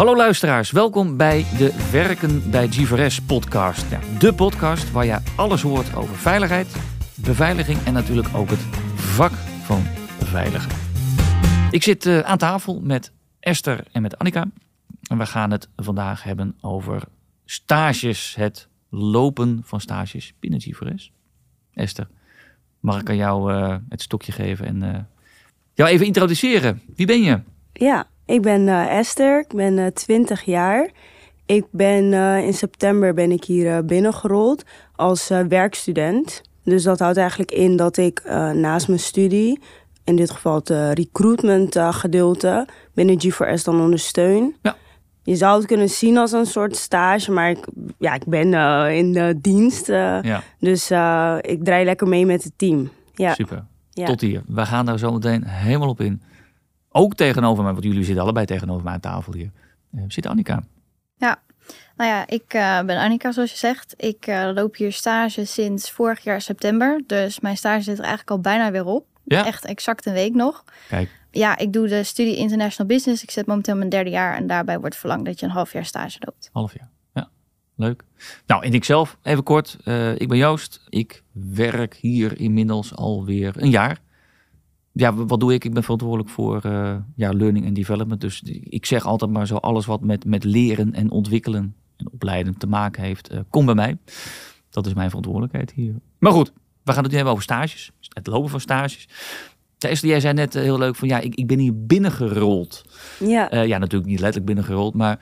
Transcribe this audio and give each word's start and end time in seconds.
Hallo 0.00 0.16
luisteraars, 0.16 0.70
welkom 0.70 1.16
bij 1.16 1.44
de 1.58 1.88
Werken 1.92 2.50
bij 2.50 2.68
G4S 2.68 3.26
podcast. 3.26 3.90
Ja, 3.90 4.00
de 4.18 4.34
podcast 4.34 4.92
waar 4.92 5.04
je 5.04 5.18
alles 5.36 5.62
hoort 5.62 5.94
over 5.94 6.16
veiligheid, 6.16 6.76
beveiliging 7.14 7.78
en 7.84 7.92
natuurlijk 7.92 8.28
ook 8.34 8.50
het 8.50 8.60
vak 8.94 9.32
van 9.62 9.82
beveiligen. 10.18 10.70
Ik 11.70 11.82
zit 11.82 12.06
uh, 12.06 12.20
aan 12.20 12.38
tafel 12.38 12.80
met 12.80 13.12
Esther 13.40 13.84
en 13.92 14.02
met 14.02 14.18
Annika. 14.18 14.46
En 15.10 15.18
we 15.18 15.26
gaan 15.26 15.50
het 15.50 15.68
vandaag 15.76 16.22
hebben 16.22 16.56
over 16.60 17.02
stages, 17.44 18.34
het 18.34 18.68
lopen 18.88 19.60
van 19.64 19.80
stages 19.80 20.34
binnen 20.38 20.60
G4S. 20.62 21.10
Esther, 21.74 22.08
mag 22.78 23.00
ik 23.00 23.08
aan 23.08 23.16
jou 23.16 23.52
uh, 23.52 23.76
het 23.88 24.02
stokje 24.02 24.32
geven 24.32 24.66
en 24.66 24.82
uh, 24.82 24.98
jou 25.74 25.90
even 25.90 26.06
introduceren? 26.06 26.82
Wie 26.96 27.06
ben 27.06 27.22
je? 27.22 27.40
Ja, 27.72 28.09
ik 28.30 28.42
ben 28.42 28.60
uh, 28.60 28.98
Esther, 28.98 29.40
ik 29.40 29.54
ben 29.54 29.78
uh, 29.78 29.86
20 29.86 30.42
jaar. 30.42 30.90
Ik 31.46 31.64
ben 31.70 32.04
uh, 32.04 32.46
in 32.46 32.54
september 32.54 33.14
ben 33.14 33.30
ik 33.30 33.44
hier 33.44 33.84
binnengerold 33.84 34.64
als 34.96 35.28
werkstudent. 35.48 36.42
Dus 36.64 36.82
dat 36.82 36.98
houdt 36.98 37.16
eigenlijk 37.16 37.50
in 37.50 37.76
dat 37.76 37.96
ik 37.96 38.22
naast 38.54 38.88
mijn 38.88 39.00
studie, 39.00 39.60
in 40.04 40.16
dit 40.16 40.30
geval 40.30 40.54
het 40.54 40.68
recruitment 40.98 41.78
gedeelte, 41.78 42.68
binnen 42.94 43.18
G4S 43.24 43.64
dan 43.64 43.80
ondersteun. 43.80 44.56
Ja. 44.62 44.76
Je 45.22 45.36
zou 45.36 45.58
het 45.58 45.66
kunnen 45.66 45.88
zien 45.88 46.16
als 46.16 46.32
een 46.32 46.46
soort 46.46 46.76
stage, 46.76 47.32
maar 47.32 47.50
ik, 47.50 47.66
ja, 47.98 48.14
ik 48.14 48.24
ben 48.26 48.54
in 48.92 49.12
de 49.12 49.38
dienst. 49.40 49.86
Ja. 49.86 50.42
Dus 50.58 50.90
ik 51.40 51.64
draai 51.64 51.84
lekker 51.84 52.08
mee 52.08 52.26
met 52.26 52.44
het 52.44 52.52
team. 52.56 52.90
Ja. 53.14 53.34
Super. 53.34 53.64
Ja. 53.90 54.06
Tot 54.06 54.20
hier. 54.20 54.42
We 54.46 54.66
gaan 54.66 54.86
daar 54.86 54.98
zo 54.98 55.12
meteen 55.12 55.44
helemaal 55.46 55.88
op 55.88 56.00
in. 56.00 56.22
Ook 56.92 57.14
tegenover 57.14 57.62
mij, 57.64 57.72
want 57.72 57.84
jullie 57.84 58.04
zitten 58.04 58.22
allebei 58.22 58.46
tegenover 58.46 58.84
mij 58.84 58.92
aan 58.92 59.00
tafel 59.00 59.32
hier, 59.32 59.50
uh, 59.94 60.02
zit 60.08 60.26
Annika. 60.26 60.62
Ja, 61.16 61.42
nou 61.96 62.10
ja, 62.10 62.26
ik 62.26 62.54
uh, 62.54 62.82
ben 62.82 62.98
Annika 62.98 63.32
zoals 63.32 63.50
je 63.50 63.56
zegt. 63.56 63.94
Ik 63.96 64.26
uh, 64.26 64.50
loop 64.54 64.76
hier 64.76 64.92
stage 64.92 65.44
sinds 65.44 65.90
vorig 65.90 66.20
jaar 66.20 66.40
september. 66.40 67.02
Dus 67.06 67.40
mijn 67.40 67.56
stage 67.56 67.82
zit 67.82 67.98
er 67.98 68.04
eigenlijk 68.04 68.30
al 68.30 68.40
bijna 68.40 68.70
weer 68.70 68.84
op. 68.84 69.06
Ja. 69.24 69.46
Echt 69.46 69.64
exact 69.64 70.06
een 70.06 70.12
week 70.12 70.34
nog. 70.34 70.64
Kijk. 70.88 71.18
Ja, 71.30 71.58
ik 71.58 71.72
doe 71.72 71.88
de 71.88 72.04
studie 72.04 72.36
International 72.36 72.96
Business. 72.96 73.22
Ik 73.22 73.30
zit 73.30 73.46
momenteel 73.46 73.76
mijn 73.76 73.88
derde 73.88 74.10
jaar 74.10 74.36
en 74.36 74.46
daarbij 74.46 74.80
wordt 74.80 74.96
verlangd 74.96 75.24
dat 75.24 75.40
je 75.40 75.46
een 75.46 75.52
half 75.52 75.72
jaar 75.72 75.84
stage 75.84 76.18
loopt. 76.20 76.50
Half 76.52 76.74
jaar, 76.74 76.90
ja. 77.14 77.28
Leuk. 77.76 78.02
Nou, 78.46 78.64
en 78.64 78.72
ik 78.72 78.84
zelf, 78.84 79.18
even 79.22 79.42
kort. 79.42 79.76
Uh, 79.84 80.18
ik 80.18 80.28
ben 80.28 80.38
Joost. 80.38 80.80
Ik 80.88 81.22
werk 81.32 81.94
hier 81.94 82.40
inmiddels 82.40 82.94
alweer 82.94 83.52
een 83.56 83.70
jaar 83.70 83.98
ja, 84.92 85.14
wat 85.14 85.40
doe 85.40 85.54
ik? 85.54 85.64
Ik 85.64 85.74
ben 85.74 85.82
verantwoordelijk 85.82 86.28
voor 86.28 86.62
uh, 86.66 86.96
ja, 87.14 87.30
learning 87.32 87.66
en 87.66 87.74
development. 87.74 88.20
Dus 88.20 88.42
ik 88.62 88.86
zeg 88.86 89.04
altijd 89.04 89.30
maar 89.30 89.46
zo 89.46 89.56
alles 89.56 89.86
wat 89.86 90.00
met, 90.00 90.24
met 90.24 90.44
leren 90.44 90.94
en 90.94 91.10
ontwikkelen 91.10 91.74
en 91.96 92.10
opleiden 92.12 92.58
te 92.58 92.66
maken 92.66 93.02
heeft, 93.02 93.32
uh, 93.32 93.38
kom 93.50 93.66
bij 93.66 93.74
mij. 93.74 93.96
Dat 94.70 94.86
is 94.86 94.94
mijn 94.94 95.08
verantwoordelijkheid 95.08 95.72
hier. 95.72 95.94
Maar 96.18 96.32
goed, 96.32 96.52
we 96.82 96.92
gaan 96.92 97.02
het 97.02 97.10
nu 97.10 97.14
hebben 97.14 97.32
over 97.32 97.44
stages. 97.44 97.92
Het 98.08 98.26
lopen 98.26 98.50
van 98.50 98.60
stages. 98.60 99.08
Esther, 99.78 100.08
jij 100.08 100.20
zei 100.20 100.34
net 100.34 100.54
uh, 100.54 100.62
heel 100.62 100.78
leuk 100.78 100.96
van 100.96 101.08
ja, 101.08 101.18
ik, 101.18 101.34
ik 101.34 101.46
ben 101.46 101.58
hier 101.58 101.86
binnengerold. 101.86 102.84
Ja. 103.18 103.62
ja, 103.62 103.78
natuurlijk 103.78 104.10
niet 104.10 104.20
letterlijk 104.20 104.46
binnengerold, 104.46 104.94
maar 104.94 105.18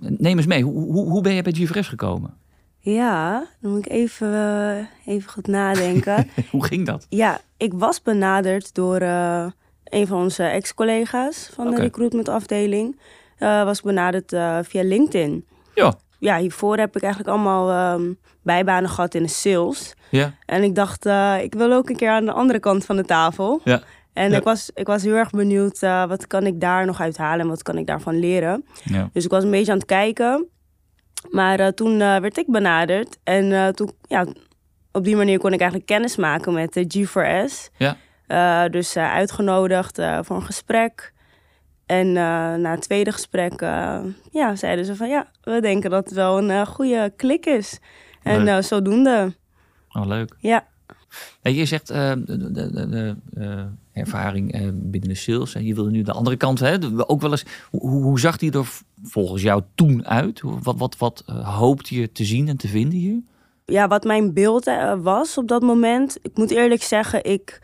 neem 0.00 0.36
eens 0.36 0.46
mee. 0.46 0.62
Hoe, 0.62 0.92
hoe, 0.92 1.08
hoe 1.08 1.22
ben 1.22 1.32
je 1.32 1.42
bij 1.42 1.52
GFRS 1.52 1.88
gekomen? 1.88 2.34
Ja, 2.82 3.46
dan 3.60 3.70
moet 3.70 3.86
ik 3.86 3.92
even, 3.92 4.28
uh, 4.28 5.14
even 5.14 5.30
goed 5.30 5.46
nadenken. 5.46 6.28
Hoe 6.50 6.64
ging 6.64 6.86
dat? 6.86 7.06
Ja, 7.08 7.40
ik 7.56 7.72
was 7.74 8.02
benaderd 8.02 8.74
door 8.74 9.00
uh, 9.02 9.46
een 9.84 10.06
van 10.06 10.18
onze 10.22 10.42
ex-collega's 10.42 11.50
van 11.54 11.70
de 11.70 11.76
recruitmentafdeling. 11.76 13.00
Uh, 13.38 13.64
was 13.64 13.80
benaderd 13.82 14.28
via 14.68 14.82
LinkedIn. 14.82 15.46
Ja. 15.74 15.94
Ja, 16.18 16.38
hiervoor 16.38 16.76
heb 16.76 16.96
ik 16.96 17.02
eigenlijk 17.02 17.32
allemaal 17.34 17.94
um, 17.94 18.18
bijbanen 18.42 18.90
gehad 18.90 19.14
in 19.14 19.22
de 19.22 19.28
sales. 19.28 19.94
Ja. 20.10 20.34
En 20.46 20.62
ik 20.62 20.74
dacht, 20.74 21.06
ik 21.42 21.54
wil 21.54 21.72
ook 21.72 21.88
een 21.88 21.96
keer 21.96 22.10
aan 22.10 22.24
de 22.24 22.32
andere 22.32 22.58
kant 22.58 22.84
van 22.84 22.96
de 22.96 23.04
tafel. 23.04 23.60
Ja. 23.64 23.82
En 24.12 24.30
Ja. 24.30 24.36
ik, 24.36 24.42
was, 24.44 24.70
ik 24.74 24.86
was 24.86 25.02
heel 25.02 25.14
erg 25.14 25.30
benieuwd, 25.30 25.80
wat 25.80 26.26
kan 26.26 26.46
ik 26.46 26.60
daar 26.60 26.86
nog 26.86 27.00
uithalen 27.00 27.40
en 27.40 27.48
wat 27.48 27.62
kan 27.62 27.78
ik 27.78 27.86
daarvan 27.86 28.18
leren. 28.18 28.64
Ja. 28.84 29.10
Dus 29.12 29.24
ik 29.24 29.30
was 29.30 29.44
een 29.44 29.50
beetje 29.50 29.72
aan 29.72 29.78
het 29.78 29.86
kijken. 29.86 30.46
Maar 31.30 31.60
uh, 31.60 31.66
toen 31.66 31.92
uh, 31.92 32.16
werd 32.16 32.38
ik 32.38 32.46
benaderd. 32.46 33.18
En 33.24 33.44
uh, 33.44 33.68
toen, 33.68 33.92
ja, 34.08 34.26
op 34.92 35.04
die 35.04 35.16
manier 35.16 35.38
kon 35.38 35.52
ik 35.52 35.60
eigenlijk 35.60 35.90
kennis 35.90 36.16
maken 36.16 36.52
met 36.52 36.72
de 36.72 36.86
G4S. 36.98 37.76
Ja. 37.76 38.68
dus 38.68 38.96
uitgenodigd 38.96 40.00
voor 40.20 40.36
een 40.36 40.42
gesprek. 40.42 41.12
En 41.86 42.12
na 42.12 42.70
het 42.70 42.82
tweede 42.82 43.12
gesprek 43.12 43.60
ja, 44.30 44.54
zeiden 44.54 44.84
ze 44.84 44.96
van 44.96 45.08
ja, 45.08 45.30
we 45.42 45.60
denken 45.60 45.90
dat 45.90 46.04
het 46.04 46.14
wel 46.14 46.38
een 46.38 46.66
goede 46.66 47.12
klik 47.16 47.46
is. 47.46 47.78
En 48.22 48.64
zodoende. 48.64 49.34
Oh, 49.92 50.06
leuk. 50.06 50.36
Ja. 50.38 50.66
En 51.42 51.54
je 51.54 51.64
zegt 51.64 51.86
de, 51.86 52.22
de, 52.26 52.52
de, 52.52 53.16
de 53.30 53.68
ervaring 54.00 54.54
uh, 54.54 54.68
binnen 54.72 55.08
de 55.08 55.14
sales. 55.14 55.54
En 55.54 55.64
je 55.64 55.74
wilde 55.74 55.90
nu 55.90 56.02
de 56.02 56.12
andere 56.12 56.36
kant. 56.36 56.58
Hè? 56.58 56.76
Ook 57.06 57.20
wel 57.20 57.30
eens, 57.30 57.44
hoe, 57.70 58.02
hoe 58.02 58.20
zag 58.20 58.36
die 58.36 58.52
er 58.52 58.68
volgens 59.02 59.42
jou 59.42 59.62
toen 59.74 60.06
uit? 60.06 60.40
Wat, 60.42 60.76
wat, 60.78 60.96
wat 60.98 61.24
uh, 61.28 61.58
hoopte 61.58 62.00
je 62.00 62.12
te 62.12 62.24
zien 62.24 62.48
en 62.48 62.56
te 62.56 62.68
vinden 62.68 62.98
hier? 62.98 63.20
Ja, 63.64 63.88
wat 63.88 64.04
mijn 64.04 64.32
beeld 64.32 64.66
uh, 64.66 64.94
was 65.02 65.38
op 65.38 65.48
dat 65.48 65.62
moment. 65.62 66.18
Ik 66.22 66.36
moet 66.36 66.50
eerlijk 66.50 66.82
zeggen, 66.82 67.24
ik, 67.24 67.60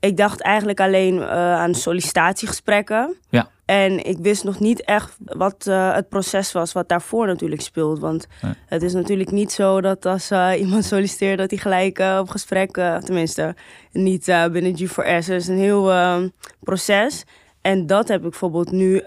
ik 0.00 0.16
dacht 0.16 0.40
eigenlijk 0.40 0.80
alleen 0.80 1.14
uh, 1.14 1.28
aan 1.54 1.74
sollicitatiegesprekken. 1.74 3.14
Ja. 3.28 3.48
En 3.64 4.04
ik 4.06 4.18
wist 4.18 4.44
nog 4.44 4.60
niet 4.60 4.82
echt 4.84 5.16
wat 5.24 5.66
uh, 5.68 5.94
het 5.94 6.08
proces 6.08 6.52
was 6.52 6.72
wat 6.72 6.88
daarvoor 6.88 7.26
natuurlijk 7.26 7.60
speelt. 7.60 7.98
Want 7.98 8.26
Nee. 8.42 8.54
het 8.66 8.82
is 8.82 8.92
natuurlijk 8.92 9.30
niet 9.30 9.52
zo 9.52 9.80
dat 9.80 10.06
als 10.06 10.30
uh, 10.30 10.50
iemand 10.58 10.84
solliciteert 10.94 11.38
dat 11.38 11.50
hij 11.50 11.58
gelijk 11.58 11.98
op 12.20 12.28
gesprek, 12.28 12.70
tenminste 13.04 13.54
niet 13.92 14.24
binnen 14.52 14.76
G4S. 14.78 15.04
Het 15.04 15.28
is 15.28 15.48
een 15.48 15.58
heel 15.58 15.90
uh, 15.90 16.22
proces. 16.60 17.24
En 17.60 17.86
dat 17.86 18.08
heb 18.08 18.16
ik 18.24 18.30
bijvoorbeeld 18.30 18.70
nu 18.70 19.02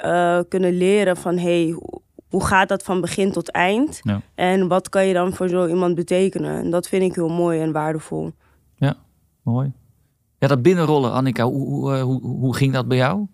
kunnen 0.49 0.77
leren 0.77 1.17
van 1.17 1.37
hey, 1.37 1.75
hoe 2.29 2.45
gaat 2.45 2.69
dat 2.69 2.83
van 2.83 3.01
begin 3.01 3.31
tot 3.31 3.51
eind? 3.51 3.99
Ja. 4.01 4.21
En 4.35 4.67
wat 4.67 4.89
kan 4.89 5.05
je 5.07 5.13
dan 5.13 5.33
voor 5.33 5.49
zo 5.49 5.67
iemand 5.67 5.95
betekenen? 5.95 6.57
En 6.57 6.69
dat 6.69 6.87
vind 6.87 7.03
ik 7.03 7.15
heel 7.15 7.29
mooi 7.29 7.61
en 7.61 7.71
waardevol. 7.71 8.31
Ja, 8.75 8.95
mooi. 9.41 9.71
Ja, 10.41 10.47
dat 10.47 10.61
binnenrollen, 10.61 11.11
Annika, 11.11 11.43
hoe, 11.43 11.67
hoe, 11.67 11.95
uh, 11.95 12.01
hoe, 12.01 12.21
hoe 12.21 12.55
ging 12.55 12.73
dat 12.73 12.87
bij 12.87 12.97
jou? 12.97 13.25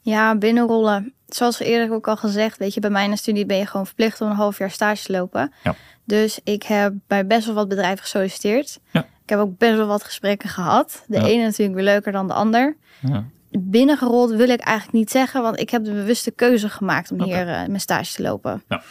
Ja, 0.00 0.36
binnenrollen. 0.36 1.12
Zoals 1.26 1.58
eerder 1.58 1.94
ook 1.96 2.08
al 2.08 2.16
gezegd, 2.16 2.58
weet 2.58 2.74
je, 2.74 2.80
bij 2.80 2.90
mijn 2.90 3.16
studie 3.18 3.46
ben 3.46 3.56
je 3.56 3.66
gewoon 3.66 3.86
verplicht 3.86 4.20
om 4.20 4.28
een 4.30 4.36
half 4.36 4.58
jaar 4.58 4.70
stage 4.70 5.04
te 5.04 5.12
lopen. 5.12 5.52
Ja. 5.64 5.74
Dus 6.04 6.40
ik 6.44 6.62
heb 6.62 6.94
bij 7.06 7.26
best 7.26 7.46
wel 7.46 7.54
wat 7.54 7.68
bedrijven 7.68 7.98
gesolliciteerd. 8.02 8.78
Ja. 8.90 9.00
Ik 9.00 9.28
heb 9.28 9.38
ook 9.38 9.58
best 9.58 9.76
wel 9.76 9.86
wat 9.86 10.04
gesprekken 10.04 10.48
gehad. 10.48 11.04
De 11.06 11.16
Ja. 11.16 11.24
ene 11.26 11.42
natuurlijk 11.44 11.74
weer 11.74 11.84
leuker 11.84 12.12
dan 12.12 12.26
de 12.26 12.32
ander. 12.32 12.76
Ja. 13.00 13.24
Binnengerold 13.50 14.30
wil 14.30 14.48
ik 14.48 14.60
eigenlijk 14.60 14.98
niet 14.98 15.10
zeggen, 15.10 15.42
want 15.42 15.60
ik 15.60 15.70
heb 15.70 15.84
de 15.84 15.92
bewuste 15.92 16.30
keuze 16.30 16.68
gemaakt 16.68 17.10
om 17.12 17.22
hier 17.22 17.46
uh, 17.46 17.66
mijn 17.66 17.80
stage 17.80 18.12
te 18.14 18.22
lopen. 18.22 18.62
Ja. 18.68 18.82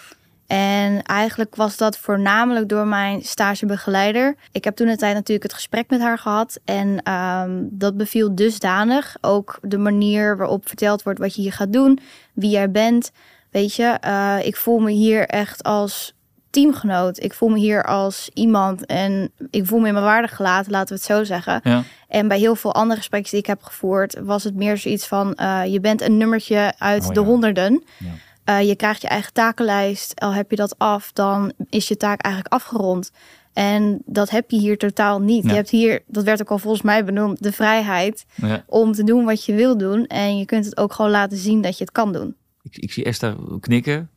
En 0.48 1.02
eigenlijk 1.04 1.56
was 1.56 1.78
dat 1.78 1.98
voornamelijk 1.98 2.70
door 2.70 2.88
mijn 2.88 3.24
stagebegeleider. 3.24 4.36
Ik 4.52 4.64
heb 4.64 4.76
toen 4.76 4.88
een 4.88 4.98
tijd 4.98 5.14
natuurlijk 5.14 5.44
het 5.44 5.54
gesprek 5.54 5.90
met 5.90 6.02
haar 6.02 6.18
gehad. 6.18 6.60
En 6.66 7.12
um, 7.14 7.68
dat 7.72 7.98
beviel 7.98 8.36
dusdanig. 8.36 9.18
Ook 9.22 9.60
de 9.62 9.78
manier 9.78 10.38
waarop 10.38 10.68
verteld 10.68 11.04
wordt 11.04 11.20
wat 11.20 11.36
je 11.36 11.42
hier 11.42 11.54
gaat 11.54 11.74
doen. 11.74 12.00
Wie 12.34 12.50
jij 12.50 12.72
bent. 12.72 13.12
Weet 13.52 13.76
je, 13.76 13.98
uh, 14.06 14.38
ik 14.44 14.56
voel 14.56 14.80
me 14.80 14.92
hier 14.92 15.28
echt 15.28 15.64
als 15.64 16.14
teamgenoot. 16.50 17.24
Ik 17.24 17.34
voel 17.34 17.50
me 17.50 17.58
hier 17.58 17.84
als 17.84 18.30
iemand. 18.34 18.86
En 18.86 19.32
ik 19.50 19.66
voel 19.66 19.80
me 19.80 19.88
in 19.88 19.94
mijn 19.94 20.06
waarde 20.06 20.28
gelaten, 20.28 20.72
laten 20.72 20.88
we 20.88 20.94
het 20.94 21.04
zo 21.04 21.24
zeggen. 21.24 21.60
Ja. 21.64 21.84
En 22.08 22.28
bij 22.28 22.40
heel 22.40 22.56
veel 22.56 22.74
andere 22.74 23.00
gesprekken 23.00 23.32
die 23.32 23.40
ik 23.40 23.46
heb 23.46 23.64
gevoerd... 23.64 24.20
was 24.24 24.44
het 24.44 24.56
meer 24.56 24.78
zoiets 24.78 25.08
van... 25.08 25.38
Uh, 25.42 25.62
je 25.66 25.80
bent 25.80 26.02
een 26.02 26.18
nummertje 26.18 26.74
uit 26.78 27.04
Oh, 27.04 27.14
de 27.14 27.20
ja. 27.20 27.26
honderden. 27.26 27.84
Ja. 27.98 28.10
Uh, 28.50 28.62
je 28.62 28.76
krijgt 28.76 29.02
je 29.02 29.08
eigen 29.08 29.34
takenlijst. 29.34 30.20
Al 30.20 30.34
heb 30.34 30.50
je 30.50 30.56
dat 30.56 30.78
af, 30.78 31.12
dan 31.14 31.54
is 31.70 31.88
je 31.88 31.98
taak 31.98 32.22
eigenlijk 32.22 32.54
afgerond. 32.54 33.12
En 33.54 34.02
dat 34.06 34.30
heb 34.30 34.52
je 34.52 34.58
hier 34.58 34.78
totaal 34.78 35.22
niet. 35.22 35.44
Ja. 35.44 35.50
Je 35.50 35.56
hebt 35.56 35.70
hier, 35.70 36.04
dat 36.08 36.24
werd 36.24 36.42
ook 36.42 36.52
al 36.52 36.58
volgens 36.58 36.84
mij 36.84 37.06
benoemd, 37.06 37.44
de 37.44 37.52
vrijheid 37.52 38.26
Ja. 38.36 38.64
om 38.68 38.92
te 38.92 39.04
doen 39.04 39.26
wat 39.26 39.46
je 39.46 39.54
wil 39.54 39.78
doen. 39.78 40.06
En 40.08 40.38
je 40.38 40.46
kunt 40.46 40.66
het 40.66 40.78
ook 40.78 40.94
gewoon 40.94 41.12
laten 41.12 41.38
zien 41.38 41.62
dat 41.62 41.78
je 41.78 41.84
het 41.84 41.94
kan 41.94 42.14
doen. 42.14 42.36
Ik, 42.62 42.78
ik 42.78 42.92
zie 42.92 43.04
Esther 43.04 43.36
knikken. 43.60 44.10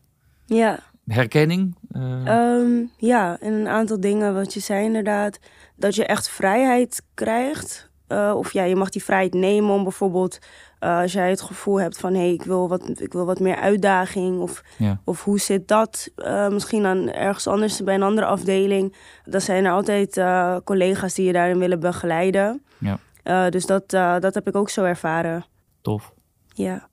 Ja, 0.46 0.80
Herkenning? 1.06 1.76
Uh, 1.92 2.24
um, 2.26 2.90
ja, 2.96 3.38
en 3.40 3.52
een 3.52 3.68
aantal 3.68 4.00
dingen 4.00 4.34
wat 4.34 4.54
je 4.54 4.60
zei 4.60 4.84
inderdaad. 4.84 5.38
Dat 5.76 5.94
je 5.94 6.06
echt 6.06 6.28
vrijheid 6.28 7.02
krijgt. 7.14 7.90
Uh, 8.08 8.32
of 8.36 8.52
ja, 8.52 8.64
je 8.64 8.76
mag 8.76 8.90
die 8.90 9.04
vrijheid 9.04 9.34
nemen 9.34 9.74
om 9.74 9.82
bijvoorbeeld... 9.82 10.38
Uh, 10.80 11.00
als 11.00 11.12
jij 11.12 11.30
het 11.30 11.40
gevoel 11.40 11.80
hebt 11.80 11.98
van... 11.98 12.14
hé, 12.14 12.20
hey, 12.20 12.32
ik, 12.32 12.42
wil 12.42 12.68
wat, 12.68 13.00
ik 13.00 13.12
wil 13.12 13.26
wat 13.26 13.40
meer 13.40 13.56
uitdaging. 13.56 14.40
Of, 14.40 14.62
ja. 14.76 15.00
of 15.04 15.24
hoe 15.24 15.38
zit 15.38 15.68
dat 15.68 16.10
uh, 16.16 16.48
misschien 16.48 16.82
dan 16.82 17.08
ergens 17.08 17.46
anders 17.46 17.82
bij 17.82 17.94
een 17.94 18.02
andere 18.02 18.26
afdeling. 18.26 18.96
Dan 19.24 19.40
zijn 19.40 19.64
er 19.64 19.72
altijd 19.72 20.16
uh, 20.16 20.56
collega's 20.64 21.14
die 21.14 21.26
je 21.26 21.32
daarin 21.32 21.58
willen 21.58 21.80
begeleiden. 21.80 22.62
Ja. 22.78 23.50
Dus 23.50 23.66
dat, 23.66 23.90
dat 23.90 24.34
heb 24.34 24.48
ik 24.48 24.56
ook 24.56 24.70
zo 24.70 24.84
ervaren. 24.84 25.44
Tof. 25.82 26.12
Ja. 26.48 26.88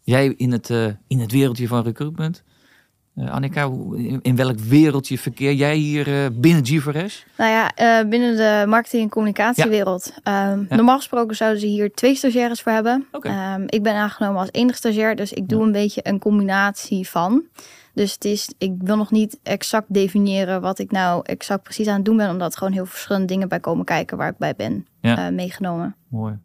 Jij 0.00 0.26
in 0.26 0.52
het, 0.52 0.68
in 1.06 1.20
het 1.20 1.32
wereldje 1.32 1.68
van 1.68 1.82
recruitment. 1.82 2.44
Uh, 3.16 3.30
Annika, 3.30 3.64
in, 3.94 4.18
in, 4.22 4.36
welk 4.36 4.58
wereldje 4.58 5.18
verkeer 5.18 5.52
jij 5.52 5.76
hier 5.76 6.08
uh, 6.08 6.26
binnen 6.32 6.64
G4S? 6.64 7.34
Nou 7.36 7.50
ja, 7.50 7.72
binnen 8.04 8.36
de 8.36 8.64
marketing- 8.68 9.02
en 9.02 9.08
communicatiewereld. 9.08 10.12
Ja. 10.24 10.52
Um, 10.52 10.66
ja. 10.68 10.76
Normaal 10.76 10.96
gesproken 10.96 11.36
zouden 11.36 11.60
ze 11.60 11.66
hier 11.66 11.92
twee 11.92 12.14
stagiaires 12.14 12.62
voor 12.62 12.72
hebben. 12.72 13.06
Okay. 13.12 13.54
Um, 13.54 13.64
ik 13.66 13.82
ben 13.82 13.94
aangenomen 13.94 14.40
als 14.40 14.48
enige 14.52 14.76
stagiair, 14.76 15.16
dus 15.16 15.32
ik 15.32 15.48
doe 15.48 15.62
een 15.62 15.72
beetje 15.72 16.00
een 16.04 16.18
combinatie 16.18 17.08
van. 17.08 17.44
Dus 17.94 18.12
het 18.12 18.24
is, 18.24 18.54
ik 18.58 18.72
wil 18.78 18.96
nog 18.96 19.10
niet 19.10 19.38
exact 19.42 19.94
definiëren 19.94 20.60
wat 20.60 20.78
ik 20.78 20.90
nou 20.90 21.22
exact 21.24 21.62
precies 21.62 21.86
aan 21.86 21.96
het 21.96 22.04
doen 22.04 22.16
ben, 22.16 22.30
omdat 22.30 22.52
er 22.52 22.58
gewoon 22.58 22.72
heel 22.72 22.86
verschillende 22.86 23.26
dingen 23.26 23.48
bij 23.48 23.60
komen 23.60 23.84
kijken 23.84 24.16
waar 24.16 24.28
ik 24.28 24.38
bij 24.38 24.54
ben 24.54 24.86
meegenomen. 25.34 25.96
Mooi. 26.08 26.38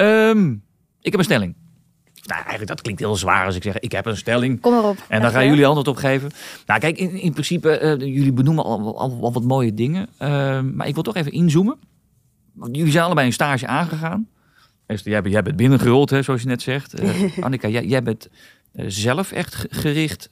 Um, 0.00 0.64
ik 1.00 1.10
heb 1.10 1.20
een 1.20 1.24
stelling. 1.24 1.54
Nou, 2.26 2.40
eigenlijk 2.40 2.66
dat 2.66 2.80
klinkt 2.80 3.00
heel 3.00 3.16
zwaar 3.16 3.46
als 3.46 3.56
ik 3.56 3.62
zeg, 3.62 3.78
ik 3.78 3.92
heb 3.92 4.06
een 4.06 4.16
stelling. 4.16 4.60
Kom 4.60 4.74
erop. 4.74 5.04
En 5.08 5.22
dan 5.22 5.30
gaan 5.30 5.46
jullie 5.46 5.66
antwoord 5.66 5.88
op 5.88 5.96
geven. 5.96 6.30
Nou 6.66 6.80
kijk, 6.80 6.98
in, 6.98 7.10
in 7.14 7.32
principe, 7.32 7.80
uh, 7.82 8.14
jullie 8.14 8.32
benoemen 8.32 8.64
al, 8.64 8.98
al, 8.98 9.22
al, 9.22 9.32
wat 9.32 9.42
mooie 9.42 9.74
dingen. 9.74 10.08
Uh, 10.18 10.60
maar 10.60 10.86
ik 10.86 10.94
wil 10.94 11.02
toch 11.02 11.16
even 11.16 11.32
inzoomen. 11.32 11.78
Want 12.52 12.76
jullie 12.76 12.92
zijn 12.92 13.04
allebei 13.04 13.26
een 13.26 13.32
stage 13.32 13.66
aangegaan. 13.66 14.28
Esther, 14.86 15.12
jij, 15.12 15.22
bent, 15.22 15.34
jij 15.34 15.42
bent 15.42 15.56
binnengerold, 15.56 16.10
hè, 16.10 16.22
zoals 16.22 16.42
je 16.42 16.46
net 16.46 16.62
zegt. 16.62 17.02
Uh, 17.02 17.38
Annika, 17.44 17.68
jij, 17.68 17.84
jij 17.84 18.02
bent 18.02 18.28
zelf 18.72 19.32
echt 19.32 19.66
gericht 19.70 20.30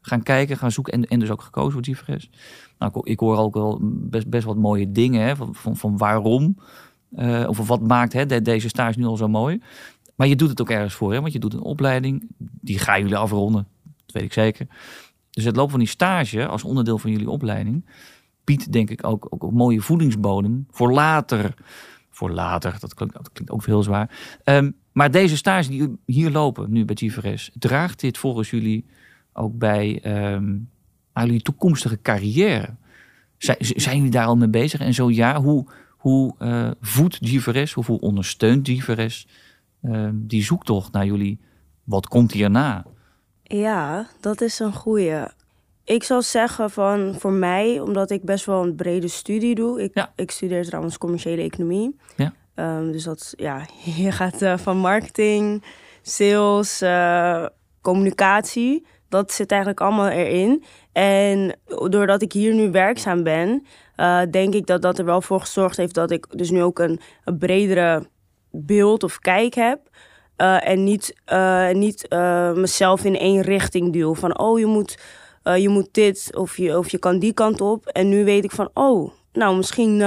gaan 0.00 0.22
kijken, 0.22 0.56
gaan 0.56 0.72
zoeken 0.72 0.92
en, 0.92 1.04
en 1.04 1.18
dus 1.18 1.30
ook 1.30 1.42
gekozen 1.42 1.72
voor 1.72 1.94
GVS. 1.94 2.30
Nou, 2.78 2.92
ik, 2.94 3.04
ik 3.04 3.18
hoor 3.18 3.36
ook 3.36 3.54
wel 3.54 3.78
best, 3.82 4.28
best 4.28 4.44
wat 4.44 4.56
mooie 4.56 4.92
dingen 4.92 5.22
hè, 5.26 5.36
van, 5.36 5.54
van, 5.54 5.76
van 5.76 5.96
waarom. 5.96 6.56
of 7.46 7.66
wat 7.66 7.80
maakt 7.80 8.12
hè, 8.12 8.26
de, 8.26 8.42
deze 8.42 8.68
stage 8.68 8.98
nu 8.98 9.04
al 9.04 9.16
zo 9.16 9.28
mooi. 9.28 9.60
Maar 10.22 10.30
je 10.30 10.36
doet 10.36 10.48
het 10.48 10.60
ook 10.60 10.70
ergens 10.70 10.94
voor, 10.94 11.12
hè? 11.12 11.20
want 11.20 11.32
je 11.32 11.38
doet 11.38 11.54
een 11.54 11.62
opleiding. 11.62 12.28
Die 12.38 12.78
gaan 12.78 13.00
jullie 13.00 13.16
afronden, 13.16 13.68
dat 13.82 14.14
weet 14.14 14.22
ik 14.22 14.32
zeker. 14.32 14.66
Dus 15.30 15.44
het 15.44 15.56
lopen 15.56 15.70
van 15.70 15.80
die 15.80 15.88
stage 15.88 16.46
als 16.46 16.64
onderdeel 16.64 16.98
van 16.98 17.10
jullie 17.10 17.30
opleiding 17.30 17.84
biedt 18.44 18.72
denk 18.72 18.90
ik 18.90 19.06
ook, 19.06 19.26
ook 19.30 19.52
mooie 19.52 19.80
voedingsbodem 19.80 20.66
voor 20.70 20.92
later. 20.92 21.54
Voor 22.10 22.30
later, 22.30 22.76
dat 22.78 22.94
klinkt, 22.94 23.14
dat 23.14 23.32
klinkt 23.32 23.52
ook 23.52 23.66
heel 23.66 23.82
zwaar. 23.82 24.40
Um, 24.44 24.76
maar 24.92 25.10
deze 25.10 25.36
stage 25.36 25.68
die 25.68 25.96
hier 26.06 26.30
lopen 26.30 26.72
nu 26.72 26.84
bij 26.84 26.96
GVRS, 26.98 27.50
draagt 27.54 28.00
dit 28.00 28.18
volgens 28.18 28.50
jullie 28.50 28.86
ook 29.32 29.58
bij 29.58 30.00
um, 30.34 30.68
aan 31.12 31.26
jullie 31.26 31.42
toekomstige 31.42 32.00
carrière? 32.02 32.76
Zijn, 33.38 33.56
zijn 33.58 33.96
jullie 33.96 34.10
daar 34.10 34.26
al 34.26 34.36
mee 34.36 34.48
bezig? 34.48 34.80
En 34.80 34.94
zo 34.94 35.10
ja, 35.10 35.40
hoe, 35.40 35.66
hoe 35.88 36.34
uh, 36.38 36.70
voedt 36.80 37.18
GVRS, 37.20 37.72
hoe 37.72 38.00
ondersteunt 38.00 38.68
GVRS 38.68 39.26
uh, 39.82 40.08
die 40.12 40.42
zoektocht 40.42 40.92
naar 40.92 41.06
jullie, 41.06 41.40
wat 41.84 42.08
komt 42.08 42.32
hierna? 42.32 42.84
Ja, 43.42 44.06
dat 44.20 44.40
is 44.40 44.58
een 44.58 44.72
goeie. 44.72 45.24
Ik 45.84 46.02
zal 46.02 46.22
zeggen 46.22 46.70
van 46.70 47.14
voor 47.18 47.32
mij, 47.32 47.80
omdat 47.80 48.10
ik 48.10 48.24
best 48.24 48.44
wel 48.44 48.62
een 48.62 48.74
brede 48.74 49.08
studie 49.08 49.54
doe. 49.54 49.82
Ik, 49.82 49.90
ja. 49.94 50.12
ik 50.16 50.30
studeer 50.30 50.64
trouwens 50.64 50.98
commerciële 50.98 51.42
economie. 51.42 51.96
Ja. 52.16 52.32
Um, 52.54 52.92
dus 52.92 53.04
dat, 53.04 53.34
ja, 53.36 53.66
je 53.96 54.12
gaat 54.12 54.42
uh, 54.42 54.58
van 54.58 54.76
marketing, 54.76 55.64
sales, 56.02 56.82
uh, 56.82 57.46
communicatie. 57.80 58.86
Dat 59.08 59.32
zit 59.32 59.50
eigenlijk 59.50 59.80
allemaal 59.80 60.08
erin. 60.08 60.64
En 60.92 61.58
doordat 61.66 62.22
ik 62.22 62.32
hier 62.32 62.54
nu 62.54 62.70
werkzaam 62.70 63.22
ben, 63.22 63.66
uh, 63.96 64.20
denk 64.30 64.54
ik 64.54 64.66
dat 64.66 64.82
dat 64.82 64.98
er 64.98 65.04
wel 65.04 65.22
voor 65.22 65.40
gezorgd 65.40 65.76
heeft 65.76 65.94
dat 65.94 66.10
ik 66.10 66.26
dus 66.30 66.50
nu 66.50 66.62
ook 66.62 66.78
een, 66.78 67.00
een 67.24 67.38
bredere 67.38 68.06
beeld 68.52 69.02
of 69.02 69.18
kijk 69.18 69.54
heb. 69.54 69.80
Uh, 70.36 70.68
en 70.68 70.84
niet, 70.84 71.14
uh, 71.32 71.70
niet 71.70 72.06
uh, 72.08 72.52
mezelf 72.52 73.04
in 73.04 73.18
één 73.18 73.40
richting 73.40 73.92
duw. 73.92 74.14
Van 74.14 74.38
oh, 74.38 74.58
je 74.58 74.66
moet, 74.66 74.98
je 75.56 75.68
moet 75.68 75.88
dit 75.92 76.30
of 76.36 76.56
je, 76.56 76.78
of 76.78 76.90
je 76.90 76.98
kan 76.98 77.18
die 77.18 77.32
kant 77.32 77.60
op. 77.60 77.86
En 77.86 78.08
nu 78.08 78.24
weet 78.24 78.44
ik 78.44 78.50
van 78.50 78.70
oh, 78.74 79.12
nou 79.32 79.56
misschien 79.56 79.98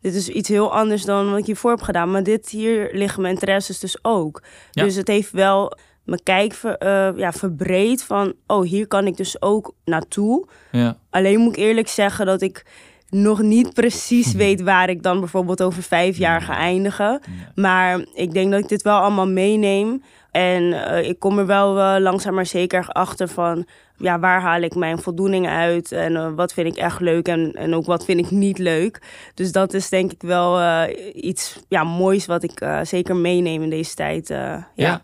dit 0.00 0.14
is 0.14 0.28
iets 0.28 0.48
heel 0.48 0.74
anders 0.74 1.04
dan 1.04 1.30
wat 1.30 1.38
ik 1.38 1.46
hiervoor 1.46 1.70
heb 1.70 1.82
gedaan. 1.82 2.10
Maar 2.10 2.22
dit 2.22 2.48
hier 2.48 2.88
liggen 2.92 3.22
mijn 3.22 3.34
interesses 3.34 3.78
dus 3.78 3.98
ook. 4.02 4.42
Ja. 4.70 4.82
Dus 4.84 4.94
het 4.94 5.08
heeft 5.08 5.30
wel 5.30 5.76
mijn 6.04 6.22
kijk 6.22 6.52
ver, 6.52 6.86
ja, 7.18 7.32
verbreed 7.32 8.04
van 8.04 8.34
oh, 8.46 8.62
hier 8.62 8.86
kan 8.86 9.06
ik 9.06 9.16
dus 9.16 9.42
ook 9.42 9.74
naartoe. 9.84 10.48
Ja. 10.70 10.98
Alleen 11.10 11.40
moet 11.40 11.56
ik 11.56 11.62
eerlijk 11.62 11.88
zeggen 11.88 12.26
dat 12.26 12.42
ik 12.42 12.64
nog 13.14 13.42
niet 13.42 13.74
precies 13.74 14.32
weet 14.32 14.62
waar 14.62 14.88
ik 14.88 15.02
dan 15.02 15.20
bijvoorbeeld 15.20 15.62
over 15.62 15.82
vijf 15.82 16.16
jaar 16.16 16.40
ga 16.40 16.56
eindigen. 16.56 17.20
Maar 17.54 18.04
ik 18.14 18.32
denk 18.32 18.50
dat 18.50 18.60
ik 18.60 18.68
dit 18.68 18.82
wel 18.82 18.98
allemaal 18.98 19.28
meeneem. 19.28 20.02
En 20.30 20.62
uh, 20.62 21.08
ik 21.08 21.18
kom 21.18 21.38
er 21.38 21.46
wel 21.46 21.78
uh, 21.78 21.96
langzaam 21.98 22.34
maar 22.34 22.46
zeker 22.46 22.88
achter 22.88 23.28
van... 23.28 23.66
ja, 23.96 24.18
waar 24.18 24.40
haal 24.40 24.60
ik 24.60 24.74
mijn 24.74 24.98
voldoening 24.98 25.48
uit 25.48 25.92
en 25.92 26.12
uh, 26.12 26.34
wat 26.34 26.52
vind 26.52 26.66
ik 26.66 26.76
echt 26.76 27.00
leuk 27.00 27.28
en, 27.28 27.52
en 27.52 27.74
ook 27.74 27.86
wat 27.86 28.04
vind 28.04 28.20
ik 28.20 28.30
niet 28.30 28.58
leuk. 28.58 29.02
Dus 29.34 29.52
dat 29.52 29.74
is 29.74 29.88
denk 29.88 30.12
ik 30.12 30.22
wel 30.22 30.86
iets 31.14 31.58
ja, 31.68 31.84
moois 31.84 32.26
wat 32.26 32.42
ik 32.42 32.66
zeker 32.82 33.16
meeneem 33.16 33.62
in 33.62 33.70
deze 33.70 33.94
tijd. 33.94 34.28
ja. 34.28 34.68
ja. 34.74 35.02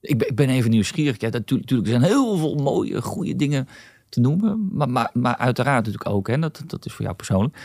Ik, 0.00 0.18
ben, 0.18 0.28
ik 0.28 0.34
ben 0.34 0.48
even 0.48 0.70
nieuwsgierig. 0.70 1.20
Ja, 1.20 1.28
natuurlijk, 1.28 1.70
er 1.70 1.86
zijn 1.86 2.02
heel 2.02 2.36
veel 2.36 2.54
mooie, 2.54 3.02
goede 3.02 3.36
dingen 3.36 3.68
te 4.08 4.20
noemen. 4.20 4.68
Maar, 4.72 4.88
maar, 4.88 5.10
maar 5.12 5.36
uiteraard 5.36 5.84
natuurlijk 5.84 6.10
ook, 6.10 6.28
hè, 6.28 6.38
dat, 6.38 6.62
dat 6.66 6.86
is 6.86 6.92
voor 6.92 7.04
jou 7.04 7.16
persoonlijk. 7.16 7.56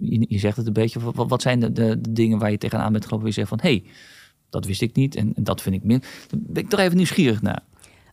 Je, 0.00 0.24
je 0.28 0.38
zegt 0.38 0.56
het 0.56 0.66
een 0.66 0.72
beetje, 0.72 1.00
wat, 1.00 1.28
wat 1.28 1.42
zijn 1.42 1.60
de, 1.60 1.72
de, 1.72 2.00
de, 2.00 2.12
dingen 2.12 2.38
waar 2.38 2.50
je 2.50 2.58
tegenaan 2.58 2.92
bent 2.92 3.04
gelopen? 3.04 3.26
Waar 3.26 3.34
je 3.34 3.46
zegt 3.46 3.48
van, 3.48 3.58
hé, 3.62 3.68
hey, 3.68 3.84
dat 4.50 4.64
wist 4.64 4.82
ik 4.82 4.94
niet 4.94 5.16
en, 5.16 5.32
en 5.34 5.44
dat 5.44 5.62
vind 5.62 5.74
ik 5.74 5.84
min. 5.84 6.00
Daar 6.00 6.40
ben 6.42 6.62
ik 6.62 6.68
toch 6.68 6.80
even 6.80 6.96
nieuwsgierig 6.96 7.42
naar. 7.42 7.62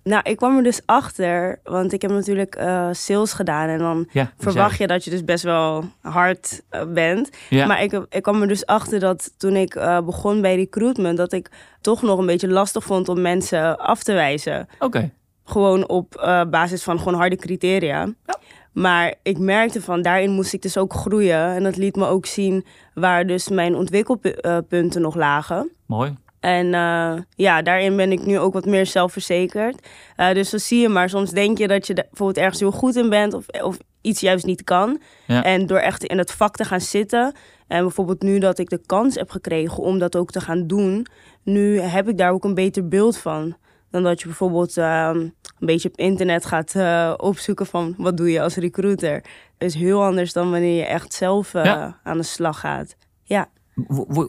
Nou, 0.07 0.21
ik 0.24 0.38
kwam 0.38 0.57
er 0.57 0.63
dus 0.63 0.81
achter, 0.85 1.59
want 1.63 1.94
ik 1.94 2.01
heb 2.01 2.12
natuurlijk 2.12 2.56
uh, 2.59 2.89
sales 2.91 3.33
gedaan. 3.33 3.69
En 3.69 3.80
dan 3.80 4.07
ja, 4.12 4.31
verwacht 4.38 4.77
je 4.77 4.88
dat 4.88 5.03
je 5.03 5.09
dus 5.09 5.23
best 5.23 5.44
wel 5.44 5.83
hard 6.01 6.63
uh, 6.71 6.83
bent. 6.94 7.30
Ja. 7.50 7.65
Maar 7.65 7.83
ik, 7.83 8.06
ik 8.09 8.23
kwam 8.23 8.41
er 8.41 8.47
dus 8.47 8.65
achter 8.65 9.00
dat 9.00 9.33
toen 9.38 9.56
ik 9.56 9.75
uh, 9.75 10.01
begon 10.01 10.41
bij 10.41 10.56
recruitment... 10.56 11.18
dat 11.18 11.33
ik 11.33 11.51
toch 11.81 12.01
nog 12.01 12.19
een 12.19 12.25
beetje 12.25 12.47
lastig 12.47 12.83
vond 12.83 13.09
om 13.09 13.21
mensen 13.21 13.77
af 13.77 14.03
te 14.03 14.13
wijzen. 14.13 14.68
Oké. 14.75 14.85
Okay. 14.85 15.13
Gewoon 15.49 15.88
op 15.88 16.15
uh, 16.19 16.44
basis 16.44 16.83
van 16.83 16.97
gewoon 16.97 17.13
harde 17.13 17.35
criteria. 17.35 17.99
Ja. 18.25 18.39
Maar 18.73 19.13
ik 19.23 19.38
merkte 19.38 19.81
van 19.81 20.01
daarin 20.01 20.31
moest 20.31 20.53
ik 20.53 20.61
dus 20.61 20.77
ook 20.77 20.94
groeien. 20.94 21.55
En 21.55 21.63
dat 21.63 21.77
liet 21.77 21.95
me 21.95 22.05
ook 22.05 22.25
zien 22.25 22.65
waar 22.94 23.27
dus 23.27 23.49
mijn 23.49 23.75
ontwikkelpunten 23.75 25.01
nog 25.01 25.15
lagen. 25.15 25.71
Mooi. 25.85 26.15
En 26.39 26.65
uh, 26.65 27.13
ja, 27.35 27.61
daarin 27.61 27.95
ben 27.95 28.11
ik 28.11 28.25
nu 28.25 28.39
ook 28.39 28.53
wat 28.53 28.65
meer 28.65 28.85
zelfverzekerd. 28.85 29.88
Uh, 30.17 30.33
dus 30.33 30.49
zo 30.49 30.57
zie 30.57 30.80
je 30.80 30.89
maar. 30.89 31.09
Soms 31.09 31.31
denk 31.31 31.57
je 31.57 31.68
dat 31.68 31.87
je 31.87 31.94
bijvoorbeeld 31.94 32.37
ergens 32.37 32.59
heel 32.59 32.71
goed 32.71 32.95
in 32.95 33.09
bent 33.09 33.33
of, 33.33 33.45
of 33.61 33.77
iets 34.01 34.19
juist 34.19 34.45
niet 34.45 34.63
kan. 34.63 35.01
Ja. 35.27 35.44
En 35.44 35.66
door 35.66 35.77
echt 35.77 36.04
in 36.04 36.18
het 36.18 36.31
vak 36.31 36.56
te 36.56 36.63
gaan 36.63 36.81
zitten. 36.81 37.33
En 37.68 37.81
bijvoorbeeld 37.81 38.21
nu 38.21 38.39
dat 38.39 38.59
ik 38.59 38.69
de 38.69 38.81
kans 38.85 39.16
heb 39.16 39.30
gekregen 39.30 39.83
om 39.83 39.99
dat 39.99 40.16
ook 40.16 40.31
te 40.31 40.42
gaan 40.42 40.68
doen. 40.68 41.06
Nu 41.44 41.80
heb 41.80 42.09
ik 42.09 42.18
daar 42.18 42.31
ook 42.31 42.44
een 42.44 42.54
beter 42.54 42.87
beeld 42.87 43.18
van. 43.18 43.56
Dan 43.89 44.03
dat 44.03 44.19
je 44.19 44.25
bijvoorbeeld 44.25 44.77
uh, 44.77 45.11
een 45.13 45.33
beetje 45.59 45.89
op 45.89 45.97
internet 45.97 46.45
gaat 46.45 46.75
uh, 46.75 47.13
opzoeken 47.17 47.65
van 47.65 47.94
wat 47.97 48.17
doe 48.17 48.31
je 48.31 48.41
als 48.41 48.56
recruiter. 48.56 49.23
Dat 49.57 49.69
is 49.69 49.75
heel 49.75 50.03
anders 50.03 50.33
dan 50.33 50.51
wanneer 50.51 50.77
je 50.77 50.85
echt 50.85 51.13
zelf 51.13 51.53
uh, 51.53 51.65
ja. 51.65 51.99
aan 52.03 52.17
de 52.17 52.23
slag 52.23 52.59
gaat. 52.59 52.95
Ja. 53.23 53.49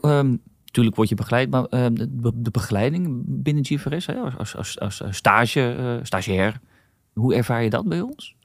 Um, 0.03 0.43
natuurlijk 0.65 0.97
word 0.97 1.09
je 1.09 1.15
begeleid, 1.15 1.51
maar 1.51 1.67
uh, 1.71 1.87
de, 1.93 2.33
de, 2.35 2.51
begeleiding 2.51 3.23
binnen 3.27 3.65
GVRS, 3.65 4.07
hè, 4.07 4.15
als, 4.15 4.57
als, 4.57 4.79
als, 4.81 5.03
als 5.03 5.17
stage, 5.17 6.01
stagiair, 6.03 6.61
hoe 7.13 7.35
ervaar 7.35 7.63
je 7.63 7.71
dat 7.71 7.89
bij 7.89 8.01
ons? 8.01 8.37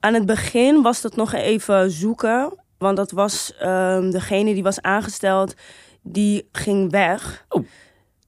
Aan 0.00 0.14
het 0.14 0.26
begin 0.26 0.82
was 0.82 1.00
dat 1.00 1.16
nog 1.16 1.32
even 1.32 1.90
zoeken, 1.90 2.58
want 2.78 2.96
dat 2.96 3.10
was 3.10 3.54
um, 3.62 4.10
degene 4.10 4.54
die 4.54 4.62
was 4.62 4.82
aangesteld, 4.82 5.54
die 6.02 6.48
ging 6.52 6.90
weg. 6.90 7.44
Oh. 7.48 7.64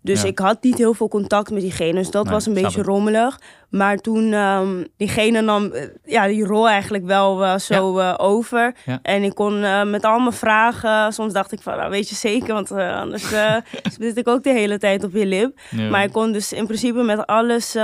Dus 0.07 0.23
Ja. 0.23 0.29
ik 0.29 0.39
had 0.39 0.63
niet 0.63 0.79
heel 0.79 0.95
veel 0.95 1.09
contact 1.09 1.51
met 1.51 1.61
diegene. 1.63 1.93
Dus 1.93 2.11
dat 2.11 2.25
Nee, 2.25 2.33
was 2.33 2.47
een 2.47 2.55
beetje 2.55 2.81
ik. 2.81 2.87
rommelig. 2.87 3.41
Maar 3.71 3.97
toen 3.97 4.33
ehm 4.33 4.85
diegene 4.97 5.41
nam 5.41 5.71
eh, 5.73 5.83
ja, 6.05 6.27
die 6.27 6.45
rol 6.45 6.69
eigenlijk 6.69 7.05
wel 7.05 7.45
eh, 7.45 7.59
zo 7.59 7.99
eh, 7.99 8.15
over. 8.17 8.75
Ja. 8.85 8.99
En 9.03 9.23
ik 9.23 9.35
kon 9.35 9.61
met 9.91 10.05
al 10.05 10.19
mijn 10.19 10.33
vragen... 10.33 11.13
Soms 11.13 11.33
dacht 11.33 11.53
ik 11.53 11.61
van, 11.61 11.77
nou, 11.77 11.91
weet 11.91 12.09
je 12.09 12.15
zeker? 12.15 12.55
Want 12.55 12.71
anders 12.73 13.29
zit 13.99 14.17
ik 14.17 14.29
ook 14.29 14.43
de 14.43 14.51
hele 14.53 14.79
tijd 14.79 15.05
op 15.05 15.13
je 15.13 15.27
lip. 15.27 15.59
Maar 15.91 16.05
ik 16.05 16.13
kon 16.13 16.33
dus 16.33 16.53
in 16.53 16.65
principe 16.67 17.03
met 17.03 17.27
alles... 17.27 17.77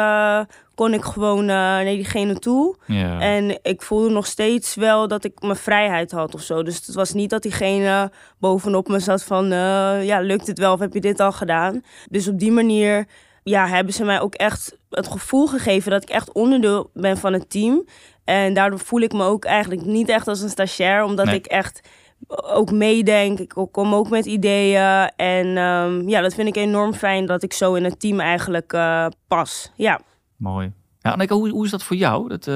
eh, 0.72 0.76
kon 0.76 0.94
ik 0.94 1.02
gewoon 1.04 1.40
eh, 1.40 1.46
naar 1.46 1.84
diegene 1.84 2.34
toe. 2.38 2.76
ja. 2.86 3.20
En 3.20 3.58
ik 3.62 3.82
voelde 3.82 4.10
nog 4.10 4.26
steeds 4.26 4.74
wel 4.74 5.08
dat 5.08 5.24
ik 5.24 5.32
mijn 5.42 5.56
vrijheid 5.56 6.10
had 6.12 6.34
of 6.34 6.40
zo. 6.40 6.62
Dus 6.62 6.86
het 6.86 6.94
was 6.94 7.12
niet 7.12 7.30
dat 7.30 7.42
diegene 7.42 8.10
bovenop 8.38 8.88
me 8.88 8.98
zat 8.98 9.24
van... 9.24 9.44
eh, 9.52 10.04
ja, 10.04 10.20
lukt 10.20 10.46
het 10.46 10.58
wel 10.58 10.72
of 10.72 10.78
heb 10.80 10.92
je 10.94 11.00
dit 11.00 11.20
al 11.20 11.32
gedaan? 11.32 11.82
Dus 12.10 12.28
op 12.28 12.38
die 12.38 12.52
manier 12.52 13.06
ja, 13.42 13.66
hebben 13.66 13.92
ze 13.94 14.04
mij 14.04 14.20
ook 14.20 14.34
echt 14.34 14.76
het 14.90 15.08
gevoel 15.08 15.46
gegeven... 15.46 15.90
dat 15.90 16.02
ik 16.02 16.10
echt 16.10 16.32
onderdeel 16.32 16.90
ben 16.94 17.16
van 17.16 17.32
het 17.32 17.50
team. 17.50 17.84
En 18.24 18.54
daardoor 18.54 18.78
voel 18.78 19.00
ik 19.00 19.12
me 19.12 19.24
ook 19.24 19.44
eigenlijk 19.44 19.84
niet 19.84 20.08
echt 20.08 20.28
als 20.28 20.40
een 20.40 20.48
stagiair... 20.48 21.04
omdat 21.04 21.26
Nee. 21.26 21.34
ik 21.34 21.46
echt 21.46 21.80
ook 22.28 22.70
meedenk. 22.70 23.38
Ik 23.38 23.54
kom 23.72 23.94
ook 23.94 24.08
met 24.10 24.26
ideeën. 24.26 25.10
En 25.16 25.56
ehm, 25.56 26.08
ja, 26.08 26.20
dat 26.20 26.34
vind 26.34 26.48
ik 26.48 26.56
enorm 26.56 26.94
fijn 26.94 27.26
dat 27.26 27.42
ik 27.42 27.52
zo 27.52 27.74
in 27.74 27.84
het 27.84 28.00
team 28.00 28.20
eigenlijk 28.20 28.72
uh, 28.72 29.06
pas. 29.28 29.72
Ja. 29.76 30.00
Mooi. 30.42 30.72
Ja, 31.00 31.10
Anneke, 31.10 31.34
hoe, 31.34 31.48
hoe 31.48 31.64
is 31.64 31.70
dat 31.70 31.82
voor 31.82 31.96
jou? 31.96 32.28
Dat, 32.28 32.46
uh, 32.46 32.54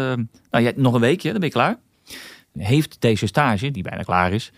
nou, 0.50 0.64
jij, 0.64 0.73
nog 0.76 0.95
een 0.95 1.00
weekje, 1.00 1.31
dan 1.31 1.38
ben 1.38 1.49
je 1.49 1.55
klaar. 1.55 1.78
Heeft 2.52 3.00
deze 3.00 3.26
stage, 3.26 3.71
die 3.71 3.83
bijna 3.83 4.02
klaar 4.02 4.33
is, 4.33 4.52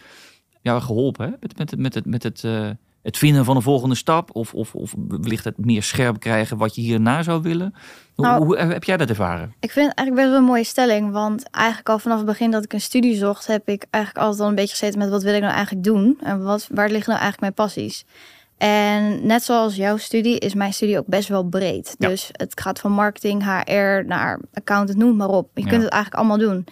jou 0.61 0.81
geholpen 0.81 1.27
hè? 1.27 1.33
Met, 1.41 1.59
met, 1.59 1.77
met 1.79 1.95
het, 1.95 2.07
met 2.07 2.23
het, 2.23 2.43
uh, 2.43 2.69
het 3.03 3.19
vinden 3.19 3.45
van 3.45 3.57
een 3.57 3.63
volgende 3.63 3.95
stap? 3.95 4.35
Of, 4.35 4.55
of, 4.55 4.75
of 4.75 4.95
wellicht 5.09 5.45
het 5.45 5.59
meer 5.59 5.83
scherp 5.83 6.21
krijgen 6.21 6.57
wat 6.57 6.75
je 6.75 6.81
hierna 6.81 7.23
zou 7.23 7.43
willen? 7.43 7.75
Hoe, 8.15 8.27
Nou, 8.27 8.45
hoe 8.45 8.59
heb 8.59 8.85
jij 8.85 8.97
dat 8.97 9.09
ervaren? 9.09 9.55
Ik 9.61 9.71
vind 9.71 9.89
het 9.89 9.97
eigenlijk 9.97 10.15
best 10.27 10.29
wel 10.29 10.39
een 10.39 10.53
mooie 10.55 10.65
stelling. 10.65 11.13
Want 11.13 11.51
eigenlijk 11.51 11.89
al 11.89 11.99
vanaf 11.99 12.17
het 12.17 12.27
begin 12.27 12.51
dat 12.51 12.65
ik 12.65 12.73
een 12.73 12.81
studie 12.81 13.17
zocht, 13.17 13.47
heb 13.47 13.69
ik 13.69 13.87
eigenlijk 13.91 14.25
altijd 14.25 14.43
al 14.43 14.49
een 14.49 14.55
beetje 14.55 14.77
gezeten 14.77 14.99
met 14.99 15.09
wat 15.09 15.23
wil 15.23 15.35
ik 15.35 15.41
nou 15.41 15.53
eigenlijk 15.53 15.85
doen? 15.85 16.19
En 16.23 16.43
wat, 16.43 16.69
waar 16.71 16.91
liggen 16.91 17.13
nou 17.13 17.23
eigenlijk 17.23 17.41
mijn 17.41 17.69
passies? 17.69 18.05
En 18.59 19.27
net 19.27 19.43
zoals 19.43 19.77
jouw 19.77 19.97
studie 19.97 20.39
is 20.39 20.55
mijn 20.55 20.73
studie 20.73 20.99
ook 20.99 21.07
best 21.07 21.29
wel 21.29 21.45
breed. 21.45 21.95
Ja. 21.99 22.09
Dus 22.09 22.29
het 22.33 22.61
gaat 22.61 22.79
van 22.81 22.93
marketing, 22.93 23.43
HR 23.45 24.05
naar 24.07 24.41
accountant, 24.53 24.99
noem 24.99 25.17
maar 25.17 25.29
op. 25.29 25.51
Je 25.55 25.63
Ja. 25.63 25.69
kunt 25.69 25.83
het 25.83 25.93
eigenlijk 25.93 26.23
allemaal 26.23 26.49
doen. 26.49 26.65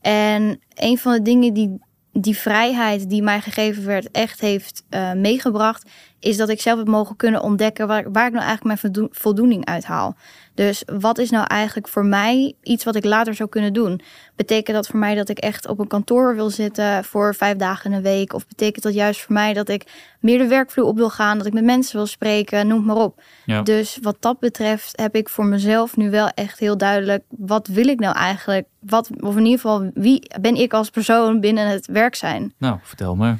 En 0.00 0.60
een 0.74 0.98
van 0.98 1.12
de 1.12 1.22
dingen 1.22 1.54
die 1.54 1.78
die 2.12 2.36
vrijheid 2.38 3.10
die 3.10 3.22
mij 3.22 3.40
gegeven 3.40 3.84
werd 3.86 4.10
echt 4.10 4.40
heeft 4.40 4.84
eh, 4.88 5.12
meegebracht, 5.12 5.90
is 6.24 6.36
dat 6.36 6.48
ik 6.48 6.60
zelf 6.60 6.78
heb 6.78 6.86
mogen 6.86 7.16
kunnen 7.16 7.42
ontdekken 7.42 7.86
waar, 7.86 8.12
waar 8.12 8.26
ik 8.26 8.32
nou 8.32 8.44
eigenlijk 8.44 8.64
mijn 8.64 8.78
voldoen- 8.78 9.08
voldoening 9.10 9.64
uit 9.64 9.84
haal. 9.84 10.16
Dus 10.54 10.82
wat 10.98 11.18
is 11.18 11.30
nou 11.30 11.46
eigenlijk 11.46 11.88
voor 11.88 12.04
mij 12.04 12.54
iets 12.62 12.84
wat 12.84 12.94
ik 12.94 13.04
later 13.04 13.34
zou 13.34 13.48
kunnen 13.48 13.72
doen? 13.72 14.00
Betekent 14.36 14.76
dat 14.76 14.86
voor 14.86 14.98
mij 14.98 15.14
dat 15.14 15.28
ik 15.28 15.38
echt 15.38 15.68
op 15.68 15.78
een 15.78 15.86
kantoor 15.86 16.34
wil 16.34 16.50
zitten 16.50 17.04
voor 17.04 17.34
vijf 17.34 17.56
dagen 17.56 17.90
in 17.90 17.96
een 17.96 18.02
week? 18.02 18.32
Of 18.32 18.46
betekent 18.46 18.84
dat 18.84 18.94
juist 18.94 19.20
voor 19.20 19.32
mij 19.32 19.52
dat 19.52 19.68
ik 19.68 19.84
meer 20.20 20.38
de 20.38 20.46
werkvloer 20.46 20.86
op 20.86 20.96
wil 20.96 21.10
gaan, 21.10 21.38
dat 21.38 21.46
ik 21.46 21.52
met 21.52 21.64
mensen 21.64 21.96
wil 21.96 22.06
spreken, 22.06 22.66
noem 22.66 22.84
maar 22.84 22.96
op. 22.96 23.22
Ja. 23.44 23.62
Dus 23.62 23.98
wat 24.02 24.16
dat 24.20 24.38
betreft 24.38 25.00
heb 25.00 25.14
ik 25.14 25.28
voor 25.28 25.46
mezelf 25.46 25.96
nu 25.96 26.10
wel 26.10 26.28
echt 26.28 26.58
heel 26.58 26.76
duidelijk, 26.76 27.24
wat 27.28 27.66
wil 27.66 27.86
ik 27.86 28.00
nou 28.00 28.16
eigenlijk? 28.16 28.66
Wat, 28.80 29.10
of 29.20 29.36
in 29.36 29.44
ieder 29.44 29.60
geval, 29.60 29.90
wie 29.94 30.30
ben 30.40 30.54
ik 30.54 30.72
als 30.72 30.90
persoon 30.90 31.40
binnen 31.40 31.68
het 31.68 31.86
werk 31.86 32.14
zijn? 32.14 32.54
Nou, 32.58 32.78
vertel 32.82 33.16
me. 33.16 33.34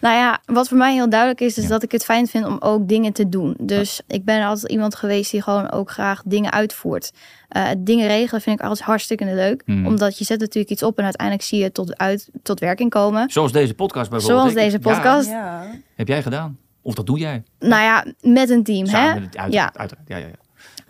Nou 0.00 0.16
ja, 0.16 0.40
wat 0.46 0.68
voor 0.68 0.76
mij 0.76 0.92
heel 0.92 1.08
duidelijk 1.10 1.40
is, 1.40 1.56
is 1.58 1.62
Ja. 1.62 1.68
dat 1.68 1.82
ik 1.82 1.92
het 1.92 2.04
fijn 2.04 2.26
vind 2.26 2.46
om 2.46 2.56
ook 2.60 2.88
dingen 2.88 3.12
te 3.12 3.28
doen. 3.28 3.54
Dus 3.58 4.00
ik 4.06 4.24
ben 4.24 4.44
altijd 4.44 4.72
iemand 4.72 4.94
geweest 4.94 5.30
die 5.30 5.42
gewoon 5.42 5.70
ook 5.70 5.90
graag 5.90 6.22
dingen 6.24 6.52
uitvoert. 6.52 7.12
Eh, 7.48 7.68
dingen 7.78 8.06
regelen 8.06 8.40
vind 8.40 8.58
ik 8.60 8.64
altijd 8.66 8.86
hartstikke 8.86 9.24
leuk. 9.24 9.62
Hmm. 9.64 9.86
Omdat 9.86 10.18
je 10.18 10.24
zet 10.24 10.40
natuurlijk 10.40 10.70
iets 10.72 10.82
op 10.82 10.98
en 10.98 11.04
uiteindelijk 11.04 11.46
zie 11.46 11.58
je 11.58 11.64
het 11.64 11.74
tot, 11.74 11.98
uit, 11.98 12.28
tot 12.42 12.60
werking 12.60 12.90
komen. 12.90 13.30
Zoals 13.30 13.52
deze 13.52 13.74
podcast 13.74 14.10
bijvoorbeeld. 14.10 14.40
Zoals 14.50 14.56
Ik- 14.56 14.70
deze 14.70 14.78
podcast. 14.78 15.28
Ja. 15.28 15.66
heb 15.94 16.08
jij 16.08 16.22
gedaan? 16.22 16.58
Of 16.82 16.94
dat 16.94 17.06
doe 17.06 17.18
jij? 17.18 17.42
Nou 17.58 17.82
ja, 17.82 18.04
met 18.20 18.50
een 18.50 18.64
team. 18.64 18.86
Samen 18.86 19.08
hè? 19.08 19.14
met 19.14 19.22
het- 19.24 19.36
uit- 19.36 19.52
Ja. 19.52 19.70
uiteraard. 19.74 20.08
Ja, 20.08 20.16
ja, 20.16 20.26
ja. 20.26 20.39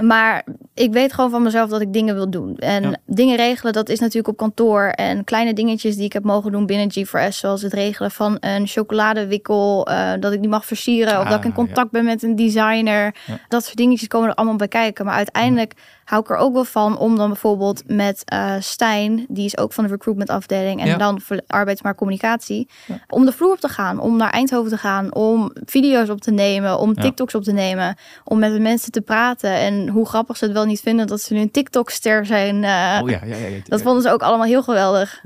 Maar 0.01 0.45
ik 0.75 0.93
weet 0.93 1.13
gewoon 1.13 1.31
van 1.31 1.43
mezelf 1.43 1.71
dat 1.71 1.81
ik 1.81 1.93
dingen 1.93 2.15
wil 2.15 2.31
doen. 2.31 2.57
En 2.57 2.83
Ja. 2.83 2.97
dingen 3.07 3.37
regelen, 3.37 3.73
dat 3.73 3.89
is 3.89 3.99
natuurlijk 3.99 4.29
op 4.29 4.37
kantoor. 4.37 4.83
En 4.83 5.25
kleine 5.25 5.53
dingetjes 5.53 5.97
die 5.97 6.05
ik 6.05 6.13
heb 6.13 6.25
mogen 6.25 6.53
doen 6.53 6.67
binnen 6.67 6.91
G4S. 6.91 7.29
Zoals 7.39 7.63
het 7.63 7.73
regelen 7.73 8.11
van 8.11 8.37
een 8.41 8.67
chocoladewikkel. 8.67 9.87
eh, 9.87 10.13
dat 10.21 10.33
ik 10.33 10.41
die 10.41 10.49
mag 10.49 10.65
versieren. 10.65 11.19
of 11.19 11.25
Ah, 11.25 11.31
dat 11.31 11.39
ik 11.39 11.45
in 11.45 11.53
contact 11.53 11.91
ben 11.91 12.05
met 12.05 12.23
een 12.23 12.37
designer. 12.37 13.15
Ja. 13.27 13.39
Dat 13.49 13.65
soort 13.65 13.77
dingetjes 13.77 14.09
komen 14.09 14.29
er 14.29 14.35
allemaal 14.35 14.57
bij 14.57 14.69
kijken. 14.69 15.05
Maar 15.05 15.15
uiteindelijk 15.15 15.73
hou 16.11 16.23
ik 16.23 16.31
er 16.31 16.37
ook 16.37 16.53
wel 16.53 16.65
van 16.65 16.99
om 16.99 17.17
dan 17.17 17.29
bijvoorbeeld 17.29 17.83
met 17.87 18.23
eh 18.25 18.55
Stijn. 18.61 19.25
Die 19.29 19.45
is 19.45 19.59
ook 19.59 19.73
van 19.73 19.85
de 19.85 19.91
recruitment 19.91 20.31
afdeling. 20.31 20.81
En 20.81 20.87
Ja. 20.87 20.97
dan 20.97 21.21
voor 21.21 21.41
arbeidsmarkt 21.47 21.99
communicatie. 21.99 22.69
Om 23.09 23.25
de 23.25 23.33
vloer 23.33 23.53
op 23.53 23.61
te 23.61 23.69
gaan. 23.69 23.99
Om 23.99 24.17
naar 24.17 24.31
Eindhoven 24.31 24.71
te 24.71 24.77
gaan. 24.79 25.15
Om 25.15 25.51
video's 25.65 26.09
op 26.09 26.21
te 26.21 26.31
nemen. 26.31 26.79
Om 26.79 26.93
Ja. 26.95 27.03
TikToks 27.03 27.35
op 27.35 27.43
te 27.43 27.53
nemen. 27.53 27.97
Om 28.25 28.39
met 28.39 28.53
de 28.53 28.61
mensen 28.61 28.93
te 28.93 29.01
praten. 29.01 29.51
En 29.53 29.89
hoe 29.89 30.07
grappig 30.07 30.37
ze 30.37 30.45
het 30.45 30.53
wel 30.55 30.65
niet 30.65 30.81
vinden 30.81 31.07
dat 31.07 31.21
ze 31.21 31.35
nu 31.35 31.41
een 31.41 31.51
TikTok-ster 31.51 32.27
zijn. 32.27 32.65
eh, 32.65 32.99
Oh 33.03 33.11
ja, 33.11 33.21
ja, 33.25 33.37
ja. 33.37 33.47
ja. 33.47 33.61
Dat 33.69 33.83
vonden 33.83 34.03
ze 34.03 34.11
ook 34.11 34.23
allemaal 34.23 34.47
heel 34.47 34.63
geweldig. 34.63 35.21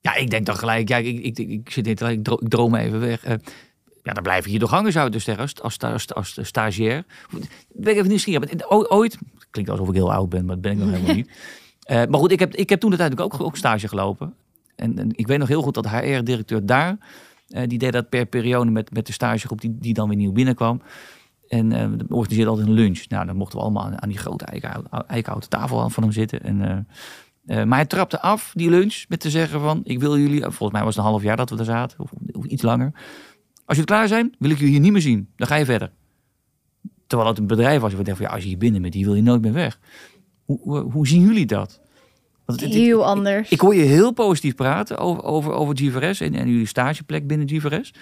Ja, 0.00 0.14
ik 0.14 0.30
denk 0.30 0.46
dan 0.46 0.56
gelijk, 0.56 0.88
ja, 0.88 0.96
ik, 0.96 1.18
ik, 1.24 1.38
ik, 1.38 1.48
ik 1.50 1.70
zit 1.70 1.84
niet, 1.86 2.00
ik, 2.00 2.24
dro- 2.24 2.38
ik 2.40 2.48
droom 2.48 2.74
even 2.74 3.00
weg. 3.00 3.24
Eh, 3.24 3.34
ja, 4.02 4.12
dan 4.12 4.22
blijf 4.22 4.44
ik 4.44 4.50
hier 4.50 4.60
toch 4.60 4.70
hangen, 4.70 4.92
zou 4.92 5.04
het 5.04 5.12
dus 5.12 5.24
zeggen, 5.24 5.42
als, 5.44 5.62
als, 5.62 5.78
als, 5.94 6.14
als 6.14 6.38
stagiair. 6.48 7.04
Ben 7.72 7.92
ik 7.92 7.96
even 7.98 8.08
nieuwsgierig. 8.08 8.68
Ooit, 8.68 9.18
klinkt 9.50 9.70
alsof 9.70 9.88
ik 9.88 9.94
heel 9.94 10.12
oud 10.12 10.28
ben, 10.28 10.44
maar 10.44 10.54
dat 10.54 10.62
ben 10.62 10.72
ik 10.72 10.78
nog 10.78 10.90
helemaal 10.90 11.14
niet. 11.14 11.30
Eh, 11.88 11.96
maar 12.08 12.20
goed, 12.20 12.32
ik 12.32 12.38
heb, 12.38 12.54
ik 12.54 12.68
heb 12.68 12.80
toen 12.80 12.90
uiteindelijk 12.90 13.34
ook, 13.34 13.40
ook 13.42 13.56
stage 13.56 13.88
gelopen. 13.88 14.34
En, 14.76 14.98
en 14.98 15.10
ik 15.12 15.26
weet 15.26 15.38
nog 15.38 15.48
heel 15.48 15.62
goed 15.62 15.74
dat 15.74 15.84
de 15.84 15.96
HR-directeur 15.96 16.66
daar, 16.66 16.98
eh, 17.48 17.62
die 17.66 17.78
deed 17.78 17.92
dat 17.92 18.08
per 18.08 18.26
periode 18.26 18.70
met, 18.70 18.92
met 18.92 19.06
de 19.06 19.12
stagegroep 19.12 19.60
die, 19.60 19.76
die 19.80 19.94
dan 19.94 20.08
weer 20.08 20.16
nieuw 20.16 20.32
binnenkwam. 20.32 20.82
En 21.48 21.72
eh 21.72 21.86
we 21.86 22.14
organiseerden 22.14 22.48
altijd 22.48 22.68
een 22.68 22.74
lunch. 22.74 23.08
Nou, 23.08 23.26
dan 23.26 23.36
mochten 23.36 23.58
we 23.58 23.64
allemaal 23.64 23.84
aan, 23.84 24.02
aan 24.02 24.08
die 24.08 24.18
grote 24.18 24.44
eikenhouten, 25.06 25.50
tafel 25.50 25.90
van 25.90 26.02
hem 26.02 26.12
zitten. 26.12 26.42
En, 26.42 26.62
eh, 26.62 27.60
eh, 27.60 27.66
maar 27.66 27.78
hij 27.78 27.86
trapte 27.86 28.20
af, 28.20 28.52
die 28.54 28.70
lunch, 28.70 29.04
met 29.08 29.20
te 29.20 29.30
zeggen 29.30 29.60
van... 29.60 29.80
ik 29.84 30.00
wil 30.00 30.18
jullie, 30.18 30.40
volgens 30.40 30.72
mij 30.72 30.82
was 30.84 30.96
het 30.96 31.04
een 31.04 31.10
half 31.10 31.22
jaar 31.22 31.36
dat 31.36 31.50
we 31.50 31.56
daar 31.56 31.64
zaten, 31.64 31.98
of, 32.00 32.10
of 32.32 32.44
iets 32.44 32.62
langer. 32.62 32.92
Als 33.64 33.76
jullie 33.76 33.84
klaar 33.84 34.08
zijn, 34.08 34.34
wil 34.38 34.50
ik 34.50 34.56
jullie 34.56 34.72
hier 34.72 34.82
niet 34.82 34.92
meer 34.92 35.00
zien. 35.00 35.28
Dan 35.36 35.46
ga 35.46 35.54
je 35.54 35.64
verder. 35.64 35.90
Terwijl 37.08 37.30
het 37.30 37.38
een 37.38 37.46
bedrijf 37.46 37.80
was, 37.80 37.90
je 37.90 37.96
denkt 38.02 38.16
van 38.20 38.26
ja, 38.28 38.32
als 38.34 38.42
je 38.42 38.48
hier 38.48 38.58
binnen 38.58 38.82
bent, 38.82 38.94
hier 38.94 39.04
wil 39.06 39.14
je 39.14 39.22
nooit 39.22 39.42
meer 39.42 39.52
weg. 39.52 39.78
Hoe, 40.44 40.58
hoe, 40.62 40.80
hoe 40.80 41.06
zien 41.06 41.20
jullie 41.22 41.46
dat? 41.46 41.80
Want 42.44 42.60
het- 42.60 42.68
het- 42.70 42.78
Heel 42.78 42.98
ik- 43.00 43.04
anders. 43.06 43.50
Ik 43.50 43.60
hoor 43.60 43.74
je 43.74 43.82
heel 43.82 44.12
positief 44.12 44.54
praten 44.54 44.98
over, 44.98 45.22
over, 45.22 45.52
over 45.52 45.76
GVRS 45.78 46.20
en, 46.20 46.34
en 46.34 46.48
jullie 46.48 46.66
stageplek 46.66 47.26
binnen 47.26 47.48
GVRS. 47.48 47.94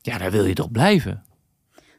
Ja, 0.00 0.18
daar 0.18 0.30
wil 0.30 0.44
je 0.44 0.54
toch 0.54 0.70
blijven? 0.70 1.22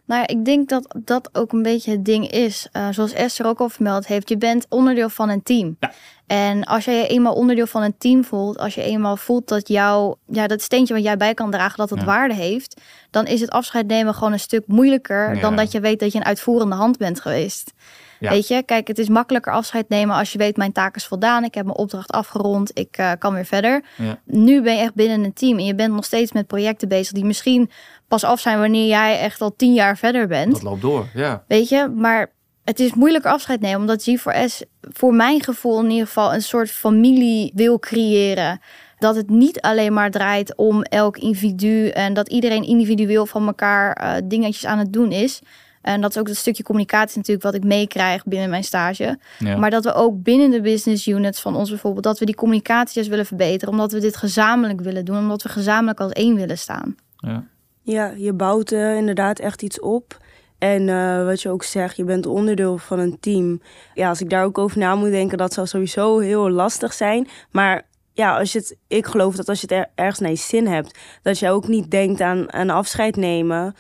Nou 0.10 0.22
ja, 0.22 0.28
ik 0.28 0.46
denk 0.46 0.70
dat 0.70 0.96
dat 1.04 1.30
ook 1.34 1.52
een 1.52 1.62
beetje 1.62 1.92
het 1.92 2.06
ding 2.06 2.30
is. 2.32 2.68
Eh, 2.72 2.88
zoals 2.92 3.14
Esther 3.14 3.46
ook 3.46 3.60
al 3.60 3.70
vermeld 3.70 4.08
heeft, 4.08 4.30
je 4.30 4.38
bent 4.38 4.66
onderdeel 4.70 5.10
van 5.10 5.30
een 5.30 5.44
team. 5.44 5.78
Ja. 5.80 5.92
En 6.28 6.64
als 6.64 6.86
jij 6.86 6.96
je 6.96 7.08
eenmaal 7.08 7.34
onderdeel 7.34 7.68
van 7.68 7.82
een 7.82 7.98
team 7.98 8.24
voelt, 8.24 8.58
als 8.58 8.76
je 8.76 8.82
eenmaal 8.84 9.18
voelt 9.18 9.48
dat 9.48 9.68
jouw, 9.68 10.16
ja, 10.28 10.48
dat 10.48 10.62
steentje 10.62 10.94
wat 10.94 11.04
jij 11.04 11.18
bij 11.18 11.34
kan 11.34 11.52
dragen, 11.52 11.78
dat 11.78 11.90
het 11.90 12.00
Ja. 12.00 12.06
waarde 12.06 12.34
heeft, 12.34 12.82
dan 13.10 13.26
is 13.26 13.42
het 13.42 13.50
afscheid 13.50 13.88
nemen 13.88 14.14
gewoon 14.14 14.34
een 14.34 14.40
stuk 14.40 14.64
moeilijker 14.68 15.36
Ja. 15.36 15.42
dan 15.42 15.56
dat 15.56 15.72
je 15.72 15.80
weet 15.80 16.00
dat 16.00 16.12
je 16.12 16.18
een 16.20 16.26
uitvoerende 16.26 16.76
hand 16.76 16.98
bent 16.98 17.22
geweest. 17.22 17.74
Ja. 18.20 18.30
Weet 18.30 18.48
je, 18.48 18.64
kijk, 18.64 18.88
het 18.88 19.00
is 19.00 19.10
makkelijker 19.10 19.54
afscheid 19.54 19.90
nemen 19.90 20.16
als 20.16 20.32
je 20.32 20.38
weet 20.38 20.58
mijn 20.58 20.72
taak 20.72 20.96
is 20.96 21.06
voldaan, 21.06 21.44
ik 21.44 21.54
heb 21.54 21.66
mijn 21.66 21.78
opdracht 21.78 22.12
afgerond, 22.12 22.72
ik 22.74 22.98
eh, 22.98 23.12
kan 23.20 23.34
weer 23.34 23.46
verder. 23.46 23.84
Ja. 23.98 24.20
Nu 24.26 24.62
ben 24.62 24.76
je 24.76 24.82
echt 24.82 24.94
binnen 24.94 25.24
een 25.24 25.34
team 25.34 25.58
en 25.58 25.66
je 25.66 25.76
bent 25.76 25.94
nog 25.94 26.06
steeds 26.06 26.32
met 26.32 26.48
projecten 26.48 26.88
bezig 26.88 27.14
die 27.14 27.26
misschien 27.26 27.70
pas 28.10 28.24
af 28.24 28.40
zijn 28.40 28.60
wanneer 28.60 28.88
jij 28.88 29.20
echt 29.20 29.42
al 29.42 29.56
tien 29.56 29.74
jaar 29.74 29.98
verder 29.98 30.28
bent. 30.28 30.52
Dat 30.52 30.64
loopt 30.64 30.82
door, 30.82 31.08
ja. 31.14 31.44
Weet 31.48 31.70
je, 31.70 31.92
maar 31.96 32.32
het 32.64 32.80
is 32.80 32.94
moeilijker 32.94 33.32
afscheid 33.32 33.62
nemen, 33.62 33.80
omdat 33.80 34.10
G4S 34.10 34.62
voor 34.82 35.14
mijn 35.14 35.44
gevoel 35.44 35.80
in 35.84 35.90
ieder 35.90 36.08
geval 36.08 36.34
een 36.34 36.42
soort 36.42 36.72
familie 36.72 37.52
wil 37.56 37.80
creëren. 37.80 38.62
Dat 38.98 39.16
het 39.16 39.30
niet 39.30 39.62
alleen 39.62 39.94
maar 39.94 40.12
draait 40.12 40.56
om 40.56 40.82
elk 40.82 41.18
individu 41.18 41.88
en 41.88 42.14
dat 42.14 42.30
iedereen 42.30 42.64
individueel 42.64 43.26
van 43.26 43.48
elkaar 43.48 43.94
eh, 43.94 44.14
dingetjes 44.24 44.66
aan 44.66 44.78
het 44.78 44.94
doen 44.94 45.12
is. 45.12 45.42
En 45.82 46.02
dat 46.02 46.10
is 46.10 46.18
ook 46.18 46.28
het 46.28 46.38
stukje 46.38 46.64
communicatie 46.64 47.18
natuurlijk 47.18 47.46
wat 47.46 47.54
ik 47.54 47.64
meekrijg 47.64 48.24
binnen 48.26 48.50
mijn 48.50 48.64
stage. 48.64 49.20
ja. 49.40 49.58
Maar 49.58 49.70
dat 49.70 49.84
we 49.84 49.94
ook 49.94 50.24
binnen 50.24 50.52
de 50.52 50.62
business 50.62 51.08
units 51.08 51.42
van 51.42 51.56
ons 51.56 51.70
bijvoorbeeld, 51.70 52.04
dat 52.04 52.20
we 52.20 52.26
die 52.26 52.36
communicaties 52.36 53.08
willen 53.08 53.26
verbeteren. 53.26 53.74
Omdat 53.74 53.92
we 53.92 54.00
dit 54.00 54.18
gezamenlijk 54.18 54.82
willen 54.82 55.06
doen, 55.06 55.18
omdat 55.18 55.44
we 55.44 55.50
gezamenlijk 55.50 56.00
als 56.00 56.12
één 56.12 56.36
willen 56.36 56.58
staan. 56.58 56.96
ja. 57.18 57.44
Ja, 57.90 58.14
je 58.18 58.34
bouwt 58.34 58.72
eh, 58.72 58.96
inderdaad 58.96 59.40
echt 59.40 59.62
iets 59.62 59.80
op. 59.80 60.18
En 60.58 60.90
eh, 60.90 61.26
wat 61.26 61.42
je 61.42 61.50
ook 61.50 61.64
zegt, 61.64 61.96
je 61.96 62.04
bent 62.04 62.26
onderdeel 62.26 62.78
van 62.78 63.00
een 63.00 63.20
team. 63.20 63.62
Ja, 63.94 64.10
als 64.10 64.22
ik 64.22 64.30
daar 64.30 64.44
ook 64.44 64.58
over 64.58 64.78
na 64.78 64.96
moet 64.96 65.10
denken, 65.10 65.38
dat 65.38 65.54
zou 65.54 65.68
sowieso 65.68 66.20
heel 66.20 66.50
lastig 66.50 66.94
zijn. 66.94 67.28
Maar 67.52 67.86
ja, 68.14 68.38
als 68.38 68.52
je 68.52 68.60
het, 68.60 68.78
ik 68.88 69.06
geloof 69.06 69.36
dat 69.36 69.50
als 69.50 69.62
je 69.62 69.68
het 69.70 69.86
er, 69.86 69.92
ergens 69.96 70.20
naar 70.20 70.30
je 70.30 70.36
zin 70.36 70.68
hebt, 70.68 71.00
dat 71.22 71.40
je 71.40 71.50
ook 71.50 71.68
niet 71.68 71.92
denkt 71.92 72.22
aan, 72.22 72.54
aan 72.54 72.70
afscheid 72.70 73.16
nemen. 73.16 73.76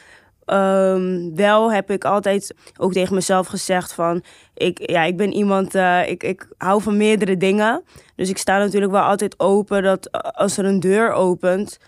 Ehm, 0.46 1.36
wel 1.36 1.72
heb 1.72 1.92
ik 1.92 2.06
altijd 2.06 2.54
ook 2.78 2.94
tegen 2.94 3.16
mezelf 3.16 3.48
gezegd 3.48 3.94
van, 3.94 4.24
ik, 4.54 4.90
ja, 4.90 5.04
ik 5.04 5.18
ben 5.18 5.34
iemand, 5.34 5.76
eh, 5.76 6.10
ik, 6.10 6.24
ik 6.24 6.48
hou 6.58 6.82
van 6.82 6.98
meerdere 6.98 7.38
dingen. 7.38 7.84
Dus 8.16 8.30
ik 8.30 8.38
sta 8.38 8.58
natuurlijk 8.58 8.92
wel 8.92 9.04
altijd 9.04 9.40
open 9.40 9.84
dat 9.84 10.12
als 10.36 10.58
er 10.58 10.66
een 10.66 10.80
deur 10.80 11.12
opent, 11.12 11.80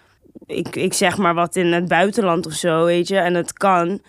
ik, 0.45 0.75
ik 0.75 0.93
zeg 0.93 1.17
maar 1.17 1.33
wat 1.33 1.55
in 1.55 1.73
het 1.73 1.87
buitenland 1.87 2.45
of 2.45 2.53
zo, 2.53 2.85
weet 2.85 3.07
je, 3.07 3.17
en 3.17 3.33
het 3.33 3.53
kan, 3.53 4.01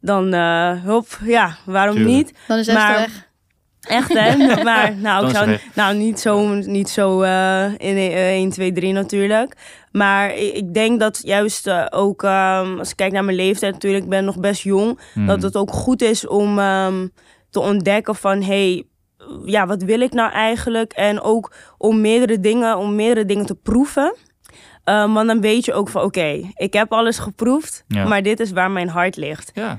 dan 0.00 0.34
uh, 0.34 0.84
hop, 0.84 1.06
ja, 1.24 1.56
waarom 1.64 1.94
Tuurlijk. 1.94 2.16
niet? 2.16 2.32
Dan 2.46 2.58
is 2.58 2.66
Maar- 2.72 2.98
weg. 2.98 3.28
Echt 3.80 4.12
hè? 4.18 4.36
maar 4.64 4.96
nou, 4.96 5.26
ik 5.26 5.36
zou, 5.36 5.58
nou 5.74 5.96
niet 5.96 6.20
zo, 6.20 6.48
niet 6.54 6.88
zo 6.88 7.22
eh, 7.22 7.64
in 7.64 7.96
eh, 7.96 8.30
1, 8.30 8.50
2, 8.50 8.72
3 8.72 8.92
natuurlijk. 8.92 9.56
Maar 9.92 10.34
ik, 10.36 10.54
ik 10.54 10.74
denk 10.74 11.00
dat 11.00 11.20
juist 11.24 11.66
eh, 11.66 11.86
ook, 11.90 12.22
ehm, 12.22 12.78
als 12.78 12.90
ik 12.90 12.96
kijk 12.96 13.12
naar 13.12 13.24
mijn 13.24 13.36
leeftijd 13.36 13.72
natuurlijk, 13.72 14.04
ik 14.04 14.10
ben 14.10 14.24
nog 14.24 14.40
best 14.40 14.62
jong. 14.62 15.00
Hmm. 15.12 15.26
Dat 15.26 15.42
het 15.42 15.56
ook 15.56 15.72
goed 15.72 16.02
is 16.02 16.26
om 16.26 16.58
ehm, 16.58 17.06
te 17.50 17.60
ontdekken 17.60 18.14
van, 18.14 18.42
hey, 18.42 18.84
ja, 19.44 19.66
wat 19.66 19.82
wil 19.82 20.00
ik 20.00 20.12
nou 20.12 20.32
eigenlijk? 20.32 20.92
En 20.92 21.20
ook 21.20 21.52
om 21.78 22.00
meerdere 22.00 22.40
dingen, 22.40 22.76
om 22.78 22.94
meerdere 22.94 23.26
dingen 23.26 23.46
te 23.46 23.54
proeven. 23.54 24.14
Um, 24.84 25.14
want 25.14 25.26
dan 25.26 25.40
weet 25.40 25.64
je 25.64 25.72
ook 25.72 25.88
van 25.88 26.02
oké, 26.02 26.40
ik 26.54 26.72
heb 26.72 26.92
alles 26.92 27.18
geproefd, 27.18 27.84
Ja. 27.88 28.04
maar 28.06 28.22
dit 28.22 28.40
is 28.40 28.50
waar 28.50 28.70
mijn 28.70 28.88
hart 28.88 29.16
ligt. 29.16 29.50
Ja. 29.54 29.78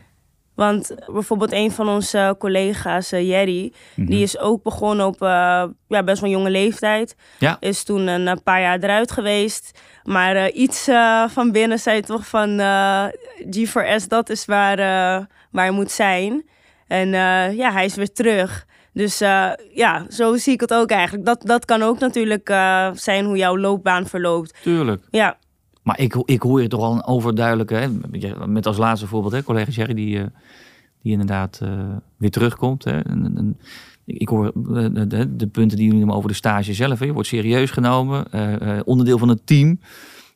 Want 0.55 0.95
bijvoorbeeld 1.11 1.51
een 1.51 1.71
van 1.71 1.89
onze 1.89 2.35
collega's, 2.39 3.11
eh, 3.11 3.27
Jerry, 3.29 3.73
Mhm. 3.95 4.07
die 4.09 4.21
is 4.23 4.37
ook 4.39 4.63
begonnen 4.63 5.05
op 5.05 5.21
eh, 5.21 5.63
ja, 5.87 6.03
best 6.03 6.21
wel 6.21 6.29
jonge 6.29 6.49
leeftijd. 6.49 7.15
Ja. 7.39 7.57
Is 7.59 7.83
toen 7.83 8.07
een 8.07 8.27
eh, 8.27 8.35
paar 8.43 8.61
jaar 8.61 8.79
eruit 8.79 9.11
geweest. 9.11 9.79
Maar 10.03 10.35
eh, 10.35 10.55
iets 10.61 10.87
eh, 10.87 11.23
van 11.29 11.51
binnen 11.51 11.79
zei 11.79 12.01
toch 12.01 12.27
van 12.27 12.59
eh, 12.59 13.05
G4S, 13.49 14.07
dat 14.07 14.29
is 14.29 14.45
waar, 14.45 14.79
eh, 14.79 15.25
waar 15.51 15.65
je 15.65 15.71
moet 15.71 15.91
zijn. 15.91 16.45
En 16.87 17.13
eh, 17.13 17.57
ja, 17.57 17.71
hij 17.71 17.85
is 17.85 17.95
weer 17.95 18.11
terug. 18.13 18.65
Dus 18.93 19.21
eh, 19.21 19.49
ja, 19.73 20.05
zo 20.09 20.35
zie 20.37 20.53
ik 20.53 20.61
het 20.61 20.73
ook 20.73 20.89
eigenlijk. 20.89 21.25
Dat, 21.25 21.41
dat 21.45 21.65
kan 21.65 21.81
ook 21.81 21.99
natuurlijk 21.99 22.49
eh, 22.49 22.89
zijn 22.93 23.25
hoe 23.25 23.37
jouw 23.37 23.57
loopbaan 23.57 24.05
verloopt. 24.05 24.53
Tuurlijk. 24.61 25.07
Ja, 25.11 25.37
Maar 25.83 25.99
ik, 25.99 26.15
ik 26.25 26.41
hoor 26.41 26.61
je 26.61 26.67
toch 26.67 26.81
al 26.81 26.93
een 26.93 27.05
overduidelijke, 27.05 27.75
hè, 27.75 27.87
met 28.47 28.65
als 28.65 28.77
laatste 28.77 29.07
voorbeeld, 29.07 29.33
hè, 29.33 29.43
collega 29.43 29.71
Jerry, 29.71 29.93
die, 29.93 30.19
eh, 30.19 30.25
die 31.01 31.11
inderdaad 31.11 31.61
weer 32.17 32.31
terugkomt. 32.31 32.83
Hè. 32.83 32.99
En, 32.99 33.33
en- 33.37 33.59
ik 34.05 34.29
hoor 34.29 34.51
de, 34.55 35.35
de, 35.35 35.47
punten 35.47 35.77
die 35.77 35.85
jullie 35.85 35.99
noemen 35.99 36.15
over 36.15 36.29
de 36.29 36.35
stage 36.35 36.73
zelf. 36.73 36.99
Hè. 36.99 37.05
Je 37.05 37.13
wordt 37.13 37.27
serieus 37.27 37.71
genomen, 37.71 38.25
onderdeel 38.85 39.17
van 39.17 39.29
het 39.29 39.45
team. 39.45 39.79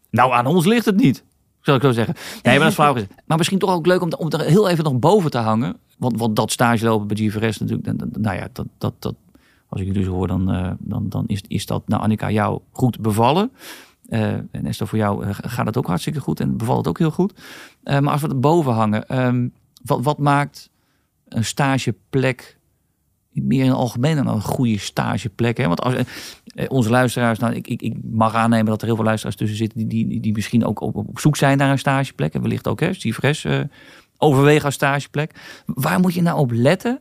Nou, 0.10 0.32
aan 0.32 0.46
ons 0.46 0.66
ligt 0.66 0.86
het 0.86 0.96
niet, 0.96 1.24
zou 1.62 1.78
ik 1.78 1.84
zo 1.84 1.92
zeggen. 1.92 2.16
Nee, 2.44 2.60
maar 2.60 2.70
dat 2.76 2.80
is 2.80 2.92
gezegd. 2.92 3.22
Maar 3.26 3.38
misschien 3.38 3.60
toch 3.60 3.74
ook 3.74 3.86
leuk 3.86 4.02
om, 4.02 4.14
om 4.18 4.30
er 4.30 4.42
heel 4.42 4.70
even 4.70 4.84
nog 4.84 5.00
boven 5.00 5.32
te 5.32 5.38
hangen. 5.38 5.78
Want, 5.98 6.20
want 6.20 6.36
dat 6.36 6.52
stage 6.52 6.86
lopen 6.86 7.08
bij 7.08 7.18
GVRS 7.18 7.58
natuurlijk, 7.58 8.18
nou 8.18 8.36
ja, 8.36 8.48
dat, 8.52 8.68
dat, 8.78 8.94
dat, 9.00 9.16
als 9.68 9.82
ik 9.82 9.88
jullie 9.88 10.04
zo 10.04 10.12
hoor, 10.12 10.28
dan, 10.28 10.52
eh, 10.52 10.72
dan, 10.80 11.10
dan 11.10 11.24
is, 11.28 11.42
is 11.48 11.66
dat, 11.66 11.88
nou 11.88 12.02
Annika, 12.02 12.32
jou 12.32 12.60
goed 12.72 13.00
bevallen. 13.00 13.52
Eh, 14.10 14.34
en 14.34 14.66
Esther, 14.66 14.88
voor 14.88 14.98
jou 14.98 15.26
eh, 15.26 15.30
gaat 15.32 15.66
het 15.66 15.78
ook 15.78 15.88
hartstikke 15.88 16.20
goed 16.20 16.40
en 16.40 16.58
bevalt 16.58 16.78
het 16.78 16.88
ook 16.88 16.98
heel 16.98 17.12
goed. 17.12 17.34
Maar 17.84 18.10
als 18.10 18.22
we 18.22 18.28
er 18.28 18.40
boven 18.40 18.74
hangen, 18.74 19.08
ehm, 19.08 19.48
wat, 19.84 20.04
wat 20.04 20.18
maakt 20.18 20.70
een 21.28 21.46
stageplek 21.46 22.58
meer 23.32 23.64
in 23.64 23.70
het 23.70 23.78
algemeen 23.78 24.16
dan 24.16 24.28
een 24.28 24.42
goede 24.42 24.78
stageplek? 24.78 25.58
Hè? 25.58 25.68
Want 25.68 25.82
als, 25.82 25.96
onze 26.68 26.90
luisteraars, 26.90 27.40
nou, 27.40 27.54
ik, 27.54 27.68
ik, 27.68 27.82
ik 27.82 27.96
mag 28.12 28.34
aannemen 28.34 28.66
dat 28.66 28.82
er 28.82 28.88
heel 28.88 28.96
veel 28.96 29.06
luisteraars 29.06 29.36
tussen 29.36 29.58
zitten 29.58 29.88
die, 29.88 30.08
die, 30.08 30.20
die, 30.20 30.34
misschien 30.34 30.66
ook 30.66 30.82
op, 30.82 30.96
op 30.96 31.20
zoek 31.20 31.36
zijn 31.36 31.58
naar 31.58 31.72
een 31.72 31.80
stageplek. 31.80 32.34
En 32.34 32.42
wellicht 32.42 32.68
ook, 32.68 32.80
hè, 32.80 32.94
Steve 32.94 33.22
overwegen 34.26 34.66
als 34.66 34.74
stageplek. 34.74 35.32
Waar 35.66 36.00
moet 36.00 36.14
je 36.14 36.22
nou 36.22 36.38
op 36.40 36.52
letten 36.52 37.00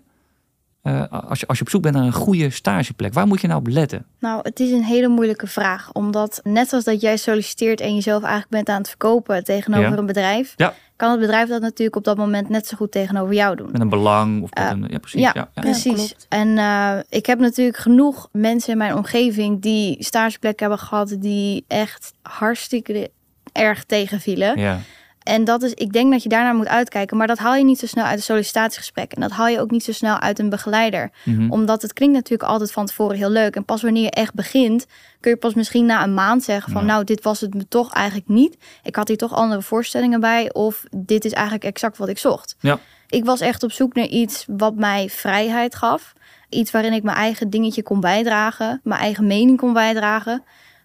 eh, 0.83 1.05
als, 1.09 1.41
je, 1.41 1.47
als 1.47 1.59
je 1.59 1.65
op 1.65 1.71
zoek 1.71 1.83
bent 1.83 1.95
naar 1.95 2.05
een 2.05 2.13
goede 2.13 2.51
stageplek? 2.51 3.13
Waar 3.15 3.27
moet 3.27 3.41
je 3.41 3.47
nou 3.47 3.61
op 3.61 3.67
letten? 3.69 4.07
Nou, 4.21 4.41
het 4.43 4.61
is 4.61 4.71
een 4.71 4.83
hele 4.85 5.09
moeilijke 5.09 5.47
vraag. 5.47 5.93
Omdat 5.93 6.41
net 6.43 6.69
zoals 6.69 6.85
dat 6.85 7.01
jij 7.01 7.17
solliciteert 7.17 7.81
en 7.81 7.95
jezelf 7.95 8.23
eigenlijk 8.23 8.51
bent 8.53 8.69
aan 8.69 8.79
het 8.79 8.89
verkopen 8.89 9.45
tegenover 9.45 9.91
Ja. 9.91 9.97
een 9.97 10.07
bedrijf, 10.07 10.53
Ja. 10.57 10.75
kan 10.97 11.11
het 11.11 11.21
bedrijf 11.21 11.49
dat 11.49 11.61
natuurlijk 11.61 11.97
op 11.97 12.05
dat 12.05 12.17
moment 12.17 12.49
net 12.49 12.67
zo 12.67 12.77
goed 12.77 12.91
tegenover 12.93 13.35
jou 13.35 13.57
doen. 13.57 13.69
Met 13.73 13.81
een 13.81 13.89
belang 13.89 14.43
of 14.43 14.51
met 14.55 14.65
Eh, 14.65 14.71
een... 14.71 14.87
Ja, 14.91 14.99
precies. 14.99 15.21
ja, 15.21 15.31
ja, 15.35 15.49
ja. 15.55 15.61
precies. 15.63 16.15
en 16.29 16.59
eh, 16.59 16.97
ik 17.09 17.27
heb 17.27 17.39
natuurlijk 17.39 17.77
genoeg 17.79 18.29
mensen 18.33 18.73
in 18.73 18.79
mijn 18.79 18.95
omgeving 18.97 19.63
die 19.63 19.97
stageplekken 20.05 20.67
hebben 20.69 20.87
gehad 20.87 21.17
die 21.19 21.65
echt 21.69 22.13
hartstikke 22.23 23.11
erg 23.53 23.85
tegenvielen. 23.85 24.59
Ja. 24.59 24.79
En 25.25 25.45
dat 25.45 25.63
is, 25.63 25.75
ik 25.75 25.93
denk 25.93 26.13
dat 26.13 26.23
je 26.23 26.29
daarnaar 26.29 26.55
moet 26.55 26.69
uitkijken, 26.69 27.17
maar 27.17 27.27
dat 27.27 27.39
haal 27.39 27.55
je 27.55 27.65
niet 27.65 27.79
zo 27.79 27.87
snel 27.87 28.05
uit 28.05 28.17
een 28.17 28.23
sollicitatiegesprek. 28.23 29.13
En 29.13 29.21
dat 29.21 29.31
haal 29.31 29.49
je 29.49 29.61
ook 29.61 29.71
niet 29.71 29.85
zo 29.85 29.93
snel 29.93 30.19
uit 30.19 30.39
een 30.39 30.49
begeleider. 30.49 31.11
Mhm. 31.25 31.51
Omdat 31.51 31.83
het 31.83 31.93
klinkt 31.93 32.15
natuurlijk 32.15 32.51
altijd 32.51 32.73
van 32.73 32.87
tevoren 32.87 33.17
heel 33.17 33.31
leuk. 33.31 33.57
En 33.57 33.65
pas 33.65 33.83
wanneer 33.83 34.03
je 34.03 34.11
echt 34.11 34.35
begint, 34.35 34.87
kun 35.21 35.31
je 35.31 35.37
pas 35.37 35.55
misschien 35.55 35.87
na 35.87 36.03
een 36.03 36.15
maand 36.15 36.43
zeggen 36.43 36.73
van 36.73 36.81
Ja. 36.81 36.87
nou, 36.87 37.05
dit 37.05 37.23
was 37.23 37.41
het 37.41 37.55
me 37.55 37.69
toch 37.69 37.93
eigenlijk 37.93 38.29
niet. 38.29 38.57
Ik 38.83 38.97
had 38.97 39.09
hier 39.09 39.17
toch 39.17 39.35
andere 39.35 39.63
voorstellingen 39.63 40.21
bij. 40.21 40.53
Of 40.53 40.85
dit 40.97 41.25
is 41.25 41.33
eigenlijk 41.33 41.65
exact 41.65 41.99
wat 41.99 42.09
ik 42.09 42.19
zocht. 42.19 42.57
Ja. 42.61 42.79
Ik 43.09 43.25
was 43.25 43.41
echt 43.41 43.63
op 43.63 43.73
zoek 43.73 43.95
naar 43.95 44.07
iets 44.07 44.45
wat 44.49 44.75
mij 44.75 45.09
vrijheid 45.09 45.75
gaf. 45.75 46.13
Iets 46.49 46.71
waarin 46.71 46.93
ik 46.93 47.03
mijn 47.03 47.17
eigen 47.17 47.51
dingetje 47.51 47.83
kon 47.83 48.01
bijdragen. 48.01 48.81
Mijn 48.83 49.01
eigen 49.01 49.27
mening 49.27 49.59
kon 49.59 49.73
bijdragen. 49.73 50.43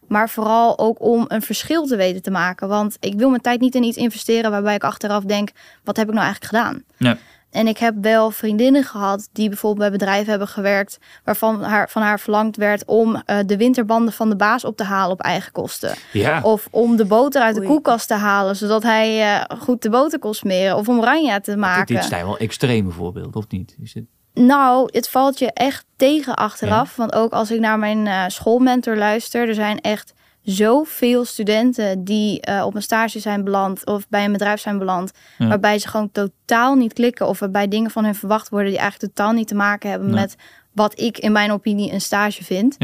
Maar 0.10 0.30
vooral 0.30 0.80
ook 0.80 1.02
om 1.02 1.26
een 1.28 1.42
verschil 1.42 1.86
te 1.86 1.96
weten 1.96 2.22
te 2.22 2.32
maken. 2.32 2.68
Want 2.68 2.98
ik 3.00 3.18
wil 3.18 3.30
mijn 3.30 3.42
tijd 3.42 3.60
niet 3.60 3.76
in 3.76 3.84
iets 3.84 3.98
investeren 3.98 4.52
waarbij 4.52 4.76
ik 4.76 4.84
achteraf 4.84 5.24
denk: 5.24 5.50
wat 5.84 5.98
heb 5.98 6.08
ik 6.08 6.14
nou 6.14 6.26
eigenlijk 6.26 6.56
gedaan? 6.56 6.84
Ja. 6.98 7.18
En 7.52 7.68
ik 7.68 7.78
heb 7.78 7.96
wel 8.02 8.32
vriendinnen 8.32 8.84
gehad 8.84 9.30
die 9.32 9.50
bijvoorbeeld 9.50 9.90
bij 9.90 9.98
bedrijven 9.98 10.30
hebben 10.30 10.48
gewerkt. 10.48 10.98
waarvan 11.24 11.64
haar, 11.64 11.90
van 11.90 12.02
haar 12.02 12.20
verlangd 12.20 12.58
werd 12.58 12.86
om 12.86 13.16
eh, 13.16 13.38
de 13.46 13.58
winterbanden 13.58 14.14
van 14.14 14.30
de 14.30 14.36
baas 14.36 14.64
op 14.64 14.78
te 14.78 14.84
halen 14.84 15.12
op 15.12 15.22
eigen 15.22 15.52
kosten. 15.52 15.96
Ja. 16.12 16.42
Of 16.42 16.68
om 16.72 16.96
de 16.96 17.06
boter 17.06 17.42
uit 17.42 17.56
de 17.56 17.62
Oei. 17.62 17.70
koelkast 17.70 18.08
te 18.08 18.14
halen 18.14 18.56
zodat 18.56 18.84
hij 18.84 19.36
eh, 19.36 19.58
goed 19.58 19.82
de 19.82 19.90
boter 19.90 20.20
kon 20.20 20.34
smeren. 20.34 20.76
Of 20.76 20.88
om 20.88 21.00
oranje 21.00 21.42
te 21.42 21.58
maken. 21.58 21.96
dit 21.96 22.06
zijn 22.06 22.26
wel 22.26 22.38
extreme 22.38 22.92
voorbeelden, 22.92 23.36
of 23.36 23.46
niet? 23.50 23.76
Is 23.82 23.94
het... 23.94 24.06
Nou, 24.34 24.90
het 24.92 25.10
valt 25.10 25.40
je 25.40 25.52
echt 25.54 25.86
tegen 25.96 26.36
achteraf. 26.36 26.96
Want 26.96 27.14
ook 27.14 27.32
als 27.32 27.52
ik 27.52 27.60
naar 27.60 27.80
mijn 27.80 28.08
eh, 28.08 28.24
schoolmentor 28.28 28.96
luister, 28.98 29.48
er 29.48 29.54
zijn 29.54 29.82
echt 29.82 30.14
zoveel 30.42 31.26
studenten 31.26 32.04
die 32.04 32.42
eh, 32.42 32.66
op 32.66 32.76
een 32.76 32.82
stage 32.82 33.20
zijn 33.20 33.44
beland 33.44 33.86
of 33.86 34.08
bij 34.10 34.26
een 34.26 34.32
bedrijf 34.32 34.60
zijn 34.60 34.78
beland, 34.78 35.12
Ja. 35.38 35.48
waarbij 35.48 35.80
ze 35.80 35.88
gewoon 35.88 36.12
totaal 36.12 36.76
niet 36.76 36.94
klikken 36.94 37.28
of 37.28 37.40
waarbij 37.40 37.68
dingen 37.68 37.92
van 37.92 38.04
hun 38.04 38.16
verwacht 38.16 38.50
worden 38.50 38.70
die 38.72 38.80
eigenlijk 38.80 39.14
totaal 39.14 39.34
niet 39.34 39.48
te 39.48 39.56
maken 39.56 39.90
hebben 39.90 40.10
Nee. 40.10 40.20
met 40.20 40.36
wat 40.74 41.00
ik 41.00 41.18
in 41.18 41.32
mijn 41.32 41.52
opinie 41.52 41.92
een 41.92 42.02
stage 42.02 42.44
vind. 42.44 42.78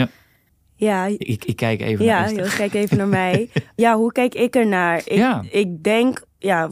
ja 0.75 1.05
ik, 1.05 1.45
ik 1.45 1.55
kijk 1.55 1.81
even 1.81 2.05
naar 2.05 2.15
Ja, 2.19 2.23
Esther. 2.25 2.43
Joost, 2.43 2.55
kijk 2.55 2.73
even 2.73 2.97
naar 2.97 3.07
mij. 3.07 3.49
Ja, 3.75 3.95
hoe 3.95 4.11
kijk 4.11 4.33
ik 4.35 4.55
ernaar? 4.55 4.97
Ik, 4.97 5.11
Ja. 5.11 5.43
ik 5.51 5.83
denk, 5.83 6.21
ja, 6.39 6.69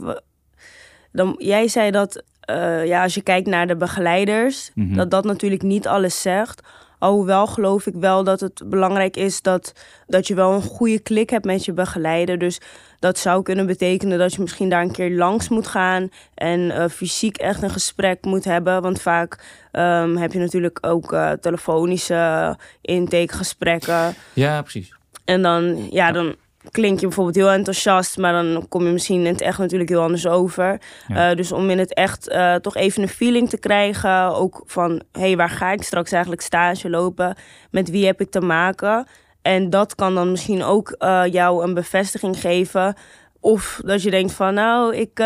dan, 1.12 1.36
jij 1.38 1.68
zei 1.68 1.92
dat 1.92 2.24
eh, 2.46 2.86
ja, 2.86 3.04
als 3.04 3.14
je 3.14 3.22
kijkt 3.22 3.48
naar 3.48 3.68
de 3.68 3.76
begeleiders, 3.76 4.72
Mhm. 4.76 4.96
dat 4.96 5.12
dat 5.12 5.24
natuurlijk 5.24 5.62
niet 5.62 5.88
alles 5.88 6.22
zegt. 6.22 6.62
Alhoewel 7.00 7.48
geloof 7.48 7.86
ik 7.88 7.94
wel 7.96 8.24
dat 8.24 8.40
het 8.40 8.62
belangrijk 8.66 9.16
is 9.16 9.42
dat, 9.42 9.74
dat 10.08 10.28
je 10.28 10.36
wel 10.36 10.54
een 10.54 10.62
goede 10.62 11.00
klik 11.00 11.30
hebt 11.30 11.46
met 11.46 11.66
je 11.66 11.74
begeleider. 11.74 12.38
Dus 12.38 12.62
dat 13.00 13.18
zou 13.18 13.44
kunnen 13.44 13.66
betekenen 13.66 14.18
dat 14.18 14.34
je 14.34 14.42
misschien 14.42 14.70
daar 14.70 14.82
een 14.82 14.92
keer 14.92 15.12
langs 15.12 15.50
moet 15.50 15.68
gaan 15.68 16.10
en 16.36 16.72
eh, 16.72 16.90
fysiek 16.90 17.38
echt 17.38 17.62
een 17.62 17.70
gesprek 17.70 18.22
moet 18.26 18.44
hebben. 18.44 18.82
Want 18.82 19.02
vaak 19.02 19.40
ehm, 19.72 20.16
heb 20.16 20.34
je 20.34 20.40
natuurlijk 20.40 20.78
ook 20.82 21.14
eh, 21.14 21.32
telefonische 21.32 22.56
intakegesprekken. 22.82 24.16
Ja, 24.34 24.62
precies. 24.62 24.94
En 25.26 25.42
dan, 25.42 25.88
ja, 25.92 26.12
dan 26.12 26.36
klink 26.72 27.00
je 27.00 27.06
bijvoorbeeld 27.06 27.36
heel 27.36 27.50
enthousiast, 27.50 28.18
maar 28.18 28.34
dan 28.34 28.66
kom 28.70 28.86
je 28.86 28.92
misschien 28.92 29.26
in 29.26 29.32
het 29.32 29.42
echt 29.42 29.58
natuurlijk 29.58 29.90
heel 29.90 30.02
anders 30.02 30.28
over. 30.28 30.82
Ja. 31.08 31.30
Eh, 31.30 31.36
dus 31.36 31.52
om 31.52 31.70
in 31.70 31.80
het 31.80 31.94
echt 31.94 32.28
eh, 32.28 32.56
toch 32.56 32.76
even 32.76 33.02
een 33.02 33.10
feeling 33.10 33.50
te 33.50 33.58
krijgen, 33.58 34.36
ook 34.36 34.64
van, 34.66 35.02
hé, 35.12 35.22
hey, 35.22 35.38
waar 35.38 35.50
ga 35.50 35.72
ik 35.72 35.84
straks 35.84 36.12
eigenlijk 36.12 36.42
stage 36.42 36.90
lopen? 36.90 37.36
Met 37.72 37.90
wie 37.90 38.06
heb 38.06 38.22
ik 38.22 38.32
te 38.32 38.42
maken? 38.42 39.08
En 39.42 39.70
dat 39.70 39.96
kan 39.96 40.16
dan 40.16 40.32
misschien 40.32 40.64
ook 40.64 40.92
eh, 40.92 41.24
jou 41.32 41.64
een 41.64 41.74
bevestiging 41.74 42.40
geven. 42.40 42.96
Of 43.40 43.82
dat 43.86 44.04
je 44.04 44.12
denkt 44.12 44.34
van, 44.34 44.54
nou, 44.54 44.96
ik, 44.96 45.20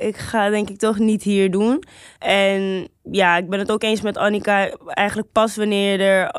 ik 0.00 0.16
ga 0.16 0.50
denk 0.50 0.70
ik 0.70 0.78
toch 0.78 0.98
niet 0.98 1.22
hier 1.22 1.50
doen. 1.50 1.82
En 2.18 2.88
ja, 3.10 3.36
ik 3.36 3.48
ben 3.48 3.58
het 3.58 3.72
ook 3.72 3.82
eens 3.82 4.00
met 4.00 4.16
Annika. 4.16 4.70
Eigenlijk 4.86 5.32
pas 5.32 5.56
wanneer 5.56 5.92
je 5.92 6.04
er 6.04 6.30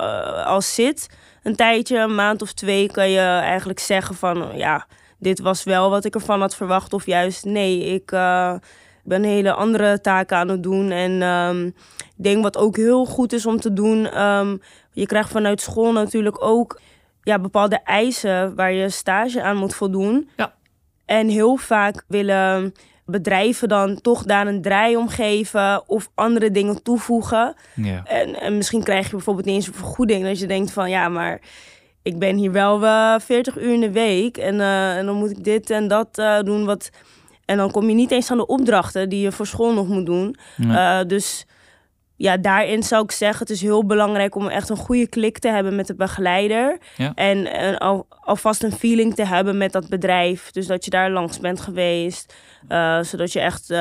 al 0.43 0.61
zit, 0.61 1.07
een 1.47 1.55
tijdje, 1.55 1.97
een 1.97 2.15
maand 2.15 2.41
of 2.41 2.53
twee, 2.53 2.91
kan 2.91 3.09
je 3.09 3.19
eigenlijk 3.19 3.79
zeggen 3.79 4.15
van, 4.15 4.49
ja, 4.53 4.87
dit 5.17 5.39
was 5.39 5.63
wel 5.63 5.89
wat 5.89 6.05
ik 6.05 6.15
ervan 6.15 6.39
had 6.39 6.55
verwacht. 6.55 6.93
Of 6.93 7.05
juist, 7.05 7.45
nee, 7.45 7.79
ik 7.79 8.11
eh, 8.11 8.53
ben 9.03 9.23
hele 9.23 9.53
andere 9.53 10.01
taken 10.01 10.37
aan 10.37 10.49
het 10.49 10.63
doen. 10.63 10.91
En 10.91 11.21
ehm, 11.21 11.65
ik 11.97 12.23
denk 12.23 12.43
wat 12.43 12.57
ook 12.57 12.75
heel 12.75 13.05
goed 13.05 13.33
is 13.33 13.45
om 13.45 13.59
te 13.59 13.73
doen, 13.73 14.07
ehm, 14.09 14.57
je 14.91 15.05
krijgt 15.05 15.29
vanuit 15.29 15.61
school 15.61 15.91
natuurlijk 15.91 16.43
ook 16.43 16.79
ja, 17.23 17.39
bepaalde 17.39 17.79
eisen 17.83 18.55
waar 18.55 18.73
je 18.73 18.89
stage 18.89 19.41
aan 19.41 19.57
moet 19.57 19.75
voldoen. 19.75 20.29
Ja. 20.37 20.53
En 21.05 21.27
heel 21.27 21.55
vaak 21.55 22.03
willen 22.07 22.73
bedrijven 23.07 23.67
dan 23.67 24.01
toch 24.01 24.23
daar 24.23 24.47
een 24.47 24.61
draai 24.61 24.95
om 24.97 25.07
geven 25.07 25.89
of 25.89 26.09
andere 26.15 26.51
dingen 26.51 26.83
toevoegen. 26.83 27.55
Ja. 27.73 28.03
En, 28.05 28.39
en 28.39 28.57
misschien 28.57 28.83
krijg 28.83 29.05
je 29.05 29.11
bijvoorbeeld 29.11 29.45
niet 29.45 29.55
eens 29.55 29.67
een 29.67 29.73
vergoeding. 29.73 30.23
Dat 30.23 30.39
je 30.39 30.47
denkt 30.47 30.71
van 30.71 30.89
ja, 30.89 31.09
maar 31.09 31.39
ik 32.01 32.19
ben 32.19 32.35
hier 32.35 32.51
wel 32.51 32.85
eh 32.85 33.15
40 33.19 33.57
uur 33.57 33.73
in 33.73 33.79
de 33.79 33.91
week. 33.91 34.37
En, 34.37 34.61
eh, 34.61 34.97
en 34.97 35.05
dan 35.05 35.15
moet 35.15 35.29
ik 35.29 35.43
dit 35.43 35.69
en 35.69 35.87
dat 35.87 36.17
eh, 36.17 36.39
doen. 36.39 36.65
Wat... 36.65 36.89
En 37.45 37.57
dan 37.57 37.71
kom 37.71 37.89
je 37.89 37.95
niet 37.95 38.11
eens 38.11 38.31
aan 38.31 38.37
de 38.37 38.47
opdrachten 38.47 39.09
die 39.09 39.21
je 39.21 39.31
voor 39.31 39.47
school 39.47 39.73
nog 39.73 39.87
moet 39.87 40.05
doen. 40.05 40.35
Nee. 40.55 41.05
Dus 41.05 41.45
ja, 42.17 42.37
daarin 42.37 42.83
zou 42.83 43.03
ik 43.03 43.11
zeggen, 43.11 43.39
het 43.39 43.49
is 43.49 43.61
heel 43.61 43.85
belangrijk 43.85 44.35
om 44.35 44.47
echt 44.47 44.69
een 44.69 44.77
goede 44.77 45.07
klik 45.07 45.39
te 45.39 45.47
hebben 45.47 45.75
met 45.75 45.87
de 45.87 45.95
begeleider. 45.95 46.77
Ja. 46.97 47.11
En, 47.15 47.51
en 47.51 47.77
al, 47.77 48.05
alvast 48.09 48.63
een 48.63 48.71
feeling 48.71 49.15
te 49.15 49.25
hebben 49.25 49.57
met 49.57 49.71
dat 49.71 49.89
bedrijf. 49.89 50.51
Dus 50.51 50.67
dat 50.67 50.85
je 50.85 50.91
daar 50.91 51.11
langs 51.11 51.39
bent 51.39 51.61
geweest. 51.61 52.33
Eh, 52.67 53.01
zodat 53.01 53.31
je 53.31 53.39
echt 53.39 53.69
eh, 53.69 53.77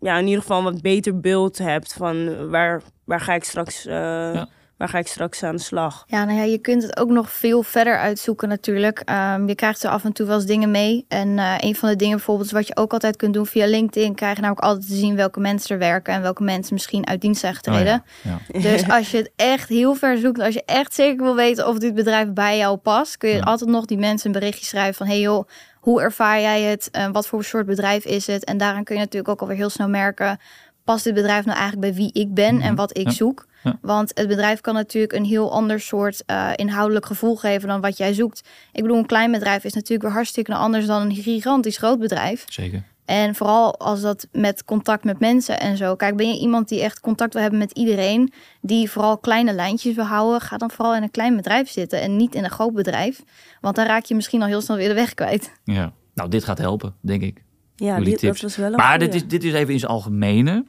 ja, 0.00 0.18
in 0.18 0.26
ieder 0.26 0.40
geval 0.40 0.58
een 0.58 0.64
wat 0.64 0.82
beter 0.82 1.20
beeld 1.20 1.58
hebt 1.58 1.92
van 1.92 2.48
waar, 2.50 2.82
waar 3.04 3.20
ga 3.20 3.34
ik 3.34 3.44
straks 3.44 3.86
eh, 3.86 4.42
waar 4.76 4.88
ga 4.88 4.98
ik 4.98 5.06
straks 5.06 5.42
aan 5.42 5.56
de 5.56 5.62
slag? 5.62 6.04
Ja, 6.06 6.24
nou 6.24 6.38
ja, 6.38 6.44
je 6.44 6.58
kunt 6.58 6.82
het 6.82 6.96
ook 6.96 7.08
nog 7.08 7.30
veel 7.30 7.62
verder 7.62 7.98
uitzoeken 7.98 8.48
natuurlijk. 8.48 9.00
Ehm, 9.04 9.48
je 9.48 9.54
krijgt 9.54 9.82
er 9.82 9.90
af 9.90 10.04
en 10.04 10.12
toe 10.12 10.26
wel 10.26 10.36
eens 10.36 10.46
dingen 10.46 10.70
mee. 10.70 11.04
En 11.08 11.28
uh, 11.28 11.54
een 11.58 11.74
van 11.74 11.88
de 11.88 11.96
dingen 11.96 12.16
bijvoorbeeld 12.16 12.50
wat 12.50 12.66
je 12.66 12.76
ook 12.76 12.92
altijd 12.92 13.16
kunt 13.16 13.34
doen 13.34 13.46
via 13.46 13.66
LinkedIn... 13.66 14.14
krijg 14.14 14.34
je 14.34 14.40
namelijk 14.40 14.66
altijd 14.66 14.86
te 14.86 14.94
zien 14.94 15.16
welke 15.16 15.40
mensen 15.40 15.70
er 15.70 15.78
werken... 15.78 16.14
en 16.14 16.22
welke 16.22 16.42
mensen 16.42 16.74
misschien 16.74 17.06
uit 17.06 17.20
dienst 17.20 17.40
zijn 17.40 17.54
getreden. 17.54 17.94
Oh 17.94 18.22
ja, 18.22 18.38
ja. 18.52 18.60
Dus 18.70 18.88
als 18.88 19.10
je 19.10 19.16
het 19.16 19.30
echt 19.36 19.68
heel 19.68 19.94
ver 19.94 20.18
zoekt... 20.18 20.40
als 20.40 20.54
je 20.54 20.62
echt 20.64 20.94
zeker 20.94 21.24
wil 21.24 21.36
weten 21.36 21.68
of 21.68 21.78
dit 21.78 21.94
bedrijf 21.94 22.32
bij 22.32 22.58
jou 22.58 22.76
past... 22.76 23.16
kun 23.16 23.28
je 23.28 23.36
Ja. 23.36 23.42
altijd 23.42 23.70
nog 23.70 23.84
die 23.84 23.98
mensen 23.98 24.26
een 24.26 24.40
berichtje 24.40 24.64
schrijven 24.64 24.94
van... 24.94 25.06
hey 25.06 25.20
joh, 25.20 25.48
hoe 25.80 26.00
ervaar 26.02 26.40
jij 26.40 26.62
het? 26.62 26.88
Eh, 26.90 27.08
wat 27.12 27.26
voor 27.26 27.44
soort 27.44 27.66
bedrijf 27.66 28.04
is 28.04 28.26
het? 28.26 28.44
En 28.44 28.58
daaraan 28.58 28.84
kun 28.84 28.94
je 28.94 29.00
natuurlijk 29.00 29.32
ook 29.32 29.40
alweer 29.40 29.56
heel 29.56 29.70
snel 29.70 29.88
merken... 29.88 30.38
past 30.84 31.04
dit 31.04 31.14
bedrijf 31.14 31.44
nou 31.44 31.58
eigenlijk 31.58 31.92
bij 31.92 32.02
wie 32.02 32.12
ik 32.12 32.34
ben 32.34 32.48
en 32.60 32.66
Mhm. 32.66 32.74
wat 32.74 32.96
ik 32.98 33.06
Ja. 33.06 33.12
zoek? 33.12 33.46
Ja. 33.62 33.78
Want 33.82 34.10
het 34.14 34.28
bedrijf 34.28 34.60
kan 34.60 34.74
natuurlijk 34.74 35.12
een 35.12 35.24
heel 35.24 35.52
ander 35.52 35.80
soort 35.80 36.22
eh, 36.26 36.50
inhoudelijk 36.54 37.06
gevoel 37.06 37.36
geven 37.36 37.68
dan 37.68 37.80
wat 37.80 37.96
jij 37.96 38.14
zoekt. 38.14 38.48
Ik 38.72 38.82
bedoel, 38.82 38.98
een 38.98 39.06
klein 39.06 39.32
bedrijf 39.32 39.64
is 39.64 39.72
natuurlijk 39.72 40.02
weer 40.02 40.12
hartstikke 40.12 40.54
anders 40.54 40.86
dan 40.86 41.02
een 41.02 41.14
gigantisch 41.14 41.76
groot 41.76 41.98
bedrijf. 41.98 42.44
Zeker. 42.48 42.82
En 43.04 43.34
vooral 43.34 43.78
als 43.78 44.00
dat 44.00 44.26
met 44.32 44.64
contact 44.64 45.04
met 45.04 45.18
mensen 45.20 45.60
en 45.60 45.76
zo. 45.76 45.94
Kijk, 45.96 46.16
ben 46.16 46.28
je 46.28 46.38
iemand 46.38 46.68
die 46.68 46.80
echt 46.80 47.00
contact 47.00 47.32
wil 47.32 47.42
hebben 47.42 47.60
met 47.60 47.72
iedereen, 47.72 48.32
die 48.60 48.90
vooral 48.90 49.18
kleine 49.18 49.52
lijntjes 49.52 49.94
wil 49.94 50.04
houden, 50.04 50.40
ga 50.40 50.56
dan 50.56 50.70
vooral 50.70 50.94
in 50.94 51.02
een 51.02 51.10
klein 51.10 51.36
bedrijf 51.36 51.70
zitten 51.70 52.00
en 52.00 52.16
niet 52.16 52.34
in 52.34 52.44
een 52.44 52.50
groot 52.50 52.72
bedrijf. 52.74 53.22
Want 53.60 53.76
dan 53.76 53.86
raak 53.86 54.04
je 54.04 54.14
misschien 54.14 54.42
al 54.42 54.48
heel 54.48 54.60
snel 54.60 54.76
weer 54.76 54.88
de 54.88 54.94
weg 54.94 55.14
kwijt. 55.14 55.52
Ja. 55.64 55.92
Nou, 56.14 56.28
dit 56.28 56.44
gaat 56.44 56.58
helpen, 56.58 56.94
denk 57.00 57.22
ik. 57.22 57.42
Ja, 57.76 58.00
die, 58.00 58.18
dat 58.20 58.40
was 58.40 58.56
wel 58.56 58.70
een 58.70 58.76
Maar 58.76 58.98
dit 58.98 59.14
is, 59.14 59.26
dit 59.26 59.44
is 59.44 59.52
even 59.52 59.72
in 59.72 59.78
zijn 59.78 59.90
algemene. 59.92 60.64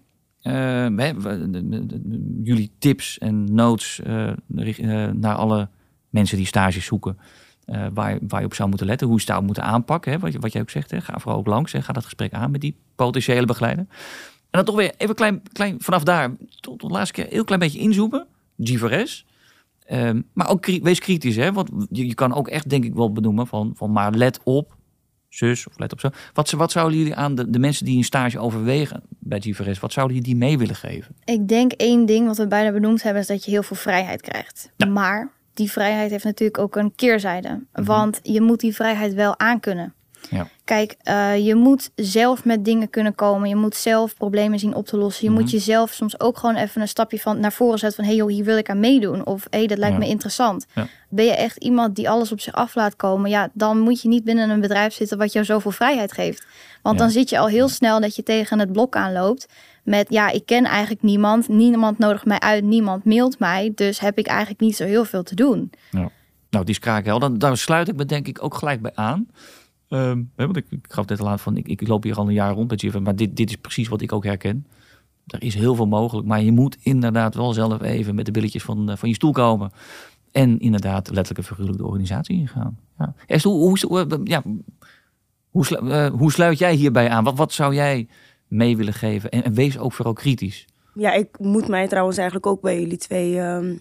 Eh, 0.46 0.54
de- 1.52 2.40
jullie 2.44 2.72
tips 2.80 3.18
en 3.18 3.54
notes 3.54 4.00
eh, 4.00 4.28
eh, 4.28 5.12
naar 5.14 5.36
alle 5.36 5.70
mensen 6.10 6.38
die 6.38 6.46
stages 6.46 6.86
zoeken. 6.86 7.18
eh, 7.66 7.86
waar, 7.94 8.18
waar 8.28 8.40
je 8.40 8.46
op 8.46 8.54
zou 8.54 8.70
moeten 8.70 8.88
letten. 8.88 9.08
Hoe 9.08 9.16
je 9.16 9.22
het 9.22 9.32
zou 9.32 9.44
moeten 9.46 9.64
aanpakken. 9.64 10.12
Hè, 10.12 10.20
wat, 10.20 10.34
wat 10.36 10.52
jij 10.52 10.62
ook 10.62 10.70
zegt. 10.70 10.92
Hè. 10.92 11.02
Ga 11.02 11.20
vooral 11.20 11.40
ook 11.40 11.48
langs. 11.48 11.72
Hè. 11.72 11.82
Ga 11.82 11.94
dat 11.94 12.04
gesprek 12.04 12.34
aan 12.34 12.52
met 12.52 12.62
die 12.62 12.76
potentiële 12.96 13.46
begeleider. 13.46 13.86
En 13.90 14.48
dan 14.50 14.64
toch 14.66 14.76
weer 14.76 14.94
even 14.98 15.16
klein, 15.16 15.42
klein 15.52 15.76
vanaf 15.80 16.04
daar 16.04 16.30
tot, 16.38 16.80
tot 16.80 16.80
de 16.80 16.88
laatste 16.96 17.14
keer 17.14 17.32
heel 17.32 17.44
klein 17.44 17.60
beetje 17.60 17.80
inzoomen. 17.80 18.28
G4S. 18.64 19.26
Ehm, 19.86 20.22
maar 20.34 20.50
ook 20.50 20.66
wees 20.66 21.00
kritisch. 21.00 21.36
Hè, 21.36 21.52
want 21.54 21.70
je, 21.90 22.08
je 22.08 22.14
kan 22.14 22.34
ook 22.34 22.48
echt 22.48 22.70
denk 22.70 22.84
ik 22.84 22.94
wel 22.94 23.12
benoemen 23.12 23.48
van, 23.48 23.74
van 23.76 23.92
maar 23.92 24.12
let 24.12 24.40
op 24.44 24.75
zus 25.36 25.68
of 25.68 25.74
let 25.78 25.92
op 25.92 26.00
zo. 26.00 26.10
Wat, 26.34 26.52
wat 26.52 26.72
zouden 26.72 26.98
jullie 26.98 27.16
aan 27.16 27.36
de, 27.36 27.50
de 27.50 27.60
mensen 27.60 27.86
die 27.86 27.98
een 27.98 28.04
stage 28.04 28.40
overwegen 28.40 29.04
bij 29.10 29.44
G4S, 29.48 29.80
wat 29.80 29.94
zouden 29.94 30.16
jullie 30.16 30.32
die 30.34 30.36
mee 30.36 30.58
willen 30.58 30.76
geven? 30.76 31.16
Ik 31.26 31.48
denk 31.48 31.72
één 31.72 32.06
ding 32.06 32.28
wat 32.28 32.38
we 32.38 32.48
bijna 32.48 32.72
benoemd 32.72 33.04
hebben, 33.04 33.22
is 33.22 33.28
dat 33.28 33.46
je 33.46 33.52
heel 33.52 33.64
veel 33.64 33.76
vrijheid 33.76 34.22
krijgt. 34.22 34.72
Ja. 34.76 34.86
Maar 34.86 35.32
die 35.54 35.72
vrijheid 35.72 36.12
heeft 36.12 36.24
natuurlijk 36.24 36.60
ook 36.60 36.76
een 36.76 36.96
keerzijde. 36.96 37.64
Want 37.72 38.20
je 38.24 38.42
moet 38.42 38.60
die 38.60 38.76
vrijheid 38.76 39.14
wel 39.14 39.40
aankunnen. 39.40 39.94
Ja. 40.30 40.48
Kijk, 40.64 40.96
eh, 41.04 41.46
je 41.46 41.56
moet 41.56 41.92
zelf 41.96 42.46
met 42.46 42.66
dingen 42.66 42.90
kunnen 42.90 43.16
komen. 43.16 43.50
Je 43.50 43.56
moet 43.56 43.76
zelf 43.76 44.16
problemen 44.18 44.60
zien 44.60 44.76
op 44.76 44.86
te 44.86 44.98
lossen. 44.98 45.24
Je 45.26 45.32
Mhm. 45.32 45.42
moet 45.42 45.52
jezelf 45.52 45.92
soms 45.92 46.20
ook 46.20 46.38
gewoon 46.38 46.56
even 46.56 46.82
een 46.82 46.88
stapje 46.88 47.20
van 47.20 47.40
naar 47.40 47.54
voren 47.54 47.80
zetten 47.80 47.98
van... 47.98 48.06
hé 48.06 48.10
hey 48.20 48.20
joh, 48.20 48.36
hier 48.36 48.46
wil 48.46 48.58
ik 48.58 48.70
aan 48.70 48.80
meedoen. 48.80 49.26
Of 49.26 49.48
hé, 49.50 49.58
hey, 49.58 49.68
dat 49.68 49.78
lijkt 49.78 49.94
Ja. 49.94 50.00
me 50.02 50.08
interessant. 50.08 50.66
Ja. 50.76 50.88
Ben 51.10 51.26
je 51.26 51.36
echt 51.36 51.58
iemand 51.58 51.96
die 51.96 52.10
alles 52.10 52.32
op 52.32 52.40
zich 52.40 52.54
af 52.54 52.76
laat 52.76 52.96
komen... 52.96 53.30
ja, 53.30 53.50
dan 53.54 53.80
moet 53.80 54.02
je 54.02 54.08
niet 54.08 54.24
binnen 54.24 54.50
een 54.50 54.62
bedrijf 54.62 54.94
zitten 54.94 55.18
wat 55.18 55.34
jou 55.34 55.46
zoveel 55.46 55.72
vrijheid 55.72 56.12
geeft. 56.14 56.46
Want 56.82 56.98
dan 56.98 57.10
zit 57.10 57.30
je 57.30 57.38
al 57.40 57.48
heel 57.48 57.68
snel 57.68 58.00
dat 58.00 58.16
je 58.16 58.24
tegen 58.24 58.60
het 58.60 58.72
blok 58.72 58.96
aanloopt... 58.96 59.48
met 59.84 60.06
ja, 60.10 60.30
ik 60.30 60.46
ken 60.46 60.64
eigenlijk 60.66 61.02
niemand. 61.02 61.48
Niemand 61.48 61.98
nodigt 61.98 62.26
mij 62.26 62.40
uit, 62.40 62.64
niemand 62.64 63.06
mailt 63.06 63.40
mij. 63.40 63.72
Dus 63.76 64.00
heb 64.00 64.18
ik 64.18 64.28
eigenlijk 64.28 64.60
niet 64.60 64.76
zo 64.76 64.86
heel 64.86 65.06
veel 65.06 65.24
te 65.24 65.36
doen. 65.36 65.72
Nou, 66.50 66.68
die 66.68 66.74
is 66.76 66.80
kraakhelder. 66.80 67.40
Daar 67.40 67.58
sluit 67.58 67.88
ik 67.88 67.96
me 67.96 68.06
denk 68.06 68.28
ik 68.28 68.44
ook 68.44 68.56
gelijk 68.56 68.82
bij 68.82 68.92
aan. 68.96 69.28
Ehm, 69.90 70.24
hè, 70.36 70.46
want 70.46 70.58
ik, 70.58 70.66
ik 70.70 70.86
gaf 70.90 71.06
net 71.06 71.20
al 71.20 71.30
aan 71.30 71.40
van, 71.40 71.58
ik, 71.58 71.68
ik 71.68 71.88
loop 71.88 72.04
hier 72.04 72.16
al 72.18 72.28
een 72.28 72.34
jaar 72.34 72.54
rond 72.54 72.68
bij 72.68 72.92
G4, 72.92 73.02
maar 73.02 73.16
dit, 73.16 73.36
dit 73.36 73.50
is 73.50 73.56
precies 73.56 73.88
wat 73.88 74.02
ik 74.02 74.12
ook 74.12 74.24
herken. 74.24 74.68
Er 75.28 75.44
is 75.44 75.54
heel 75.56 75.76
veel 75.76 75.88
mogelijk, 75.88 76.28
maar 76.28 76.42
je 76.42 76.52
moet 76.52 76.78
inderdaad 76.82 77.36
wel 77.36 77.54
zelf 77.54 77.82
even 77.82 78.16
met 78.16 78.26
de 78.26 78.32
billetjes 78.32 78.64
van, 78.64 78.90
eh, 78.90 78.98
van 78.98 79.10
je 79.10 79.16
stoel 79.16 79.32
komen. 79.32 79.72
En 80.32 80.60
inderdaad 80.60 81.10
letterlijk 81.10 81.38
en 81.48 81.56
figuurlijk 81.56 81.84
organisatie 81.84 82.38
ingaan. 82.38 82.80
Ja. 82.98 83.14
Hoe, 83.42 83.54
hoe, 83.54 83.78
hoe- 83.88 84.22
ja, 84.24 84.44
hoe, 85.50 85.78
eh, 85.78 86.08
hoe 86.12 86.32
sluit 86.32 86.58
jij 86.58 86.74
hierbij 86.74 87.10
aan? 87.10 87.24
Wat, 87.24 87.38
wat 87.38 87.54
zou 87.54 87.74
jij 87.74 88.08
mee 88.48 88.78
willen 88.78 88.94
geven? 88.94 89.30
En, 89.30 89.54
wees 89.54 89.78
ook 89.78 89.94
vooral 89.94 90.14
kritisch. 90.14 90.66
Ja, 90.94 91.12
ik 91.14 91.40
moet 91.40 91.68
mij 91.68 91.88
trouwens 91.88 92.18
eigenlijk 92.18 92.48
ook 92.48 92.62
bij 92.62 92.80
jullie 92.80 92.98
twee 92.98 93.40
ehm, 93.40 93.76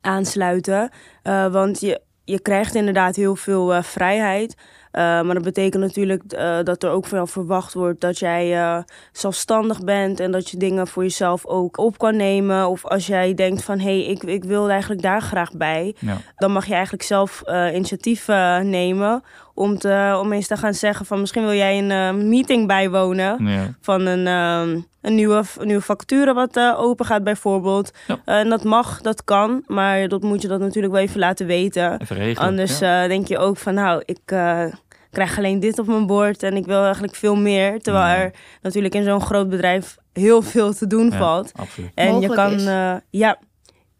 aansluiten. 0.00 0.90
Eh, 1.22 1.52
want 1.52 1.80
je, 1.80 2.00
je 2.24 2.40
krijgt 2.40 2.74
inderdaad 2.74 3.16
heel 3.16 3.36
veel 3.36 3.74
eh, 3.74 3.82
vrijheid. 3.82 4.56
Eh, 4.92 5.02
maar 5.02 5.34
dat 5.34 5.42
betekent 5.42 5.82
natuurlijk 5.82 6.32
eh, 6.32 6.58
dat 6.62 6.82
er 6.82 6.90
ook 6.90 7.06
van 7.06 7.18
jou 7.18 7.30
verwacht 7.30 7.74
wordt 7.74 8.00
dat 8.00 8.18
jij 8.18 8.60
eh, 8.60 8.78
zelfstandig 9.12 9.84
bent 9.84 10.20
en 10.20 10.32
dat 10.32 10.50
je 10.50 10.56
dingen 10.56 10.86
voor 10.86 11.02
jezelf 11.02 11.46
ook 11.46 11.78
op 11.78 11.98
kan 11.98 12.16
nemen. 12.16 12.68
Of 12.68 12.86
als 12.86 13.06
jij 13.06 13.34
denkt 13.34 13.62
van 13.62 13.78
hé, 13.78 13.84
hey, 13.84 14.04
ik, 14.04 14.22
ik 14.22 14.44
wil 14.44 14.70
eigenlijk 14.70 15.02
daar 15.02 15.22
graag 15.22 15.52
bij. 15.52 15.94
Ja. 15.98 16.16
Dan 16.36 16.52
mag 16.52 16.66
je 16.66 16.72
eigenlijk 16.74 17.02
zelf 17.02 17.42
initiatief 17.72 18.26
nemen 18.62 19.22
om, 19.54 19.78
te, 19.78 20.18
om 20.20 20.32
eens 20.32 20.46
te 20.46 20.56
gaan 20.56 20.74
zeggen 20.74 21.06
van 21.06 21.20
misschien 21.20 21.42
wil 21.44 21.54
jij 21.54 21.78
een 21.78 21.90
eh, 21.90 22.24
meeting 22.24 22.66
bijwonen 22.66 23.46
Ja. 23.46 23.74
van 23.80 24.06
een, 24.06 24.26
ehm, 24.26 24.80
een, 25.00 25.14
nieuwe, 25.14 25.42
een 25.58 25.66
nieuwe 25.66 25.82
vacature 25.82 26.32
wat 26.34 26.56
eh, 26.56 26.74
open 26.78 27.06
gaat 27.06 27.24
bijvoorbeeld. 27.24 27.90
Ja. 28.06 28.18
Eh, 28.24 28.38
en 28.38 28.48
dat 28.48 28.64
mag, 28.64 29.00
dat 29.00 29.24
kan, 29.24 29.62
maar 29.66 30.08
dat 30.08 30.22
moet 30.22 30.42
je 30.42 30.48
dat 30.48 30.60
natuurlijk 30.60 30.92
wel 30.92 31.02
even 31.02 31.20
laten 31.20 31.46
weten. 31.46 32.00
Even 32.00 32.16
regelen. 32.16 32.48
Anders 32.48 32.78
ja. 32.78 33.02
eh, 33.02 33.08
denk 33.08 33.26
je 33.28 33.38
ook 33.38 33.56
van 33.56 33.74
nou, 33.74 34.02
ik 34.04 34.18
eh, 34.24 34.64
krijg 35.10 35.38
alleen 35.38 35.60
dit 35.60 35.78
op 35.78 35.86
mijn 35.86 36.06
bord 36.06 36.42
en 36.42 36.56
ik 36.56 36.66
wil 36.66 36.84
eigenlijk 36.84 37.14
veel 37.14 37.36
meer. 37.36 37.80
Terwijl 37.80 38.04
Ja. 38.06 38.16
er 38.22 38.32
natuurlijk 38.62 38.94
in 38.94 39.04
zo'n 39.04 39.20
groot 39.20 39.48
bedrijf 39.48 39.96
heel 40.12 40.42
veel 40.42 40.72
te 40.74 40.86
doen 40.86 41.10
Ja, 41.10 41.16
valt. 41.18 41.52
Absoluut. 41.56 41.90
En 41.94 42.20
je 42.20 42.28
kan, 42.28 42.52
is. 42.52 42.64
eh, 42.66 42.94
ja, 43.10 43.38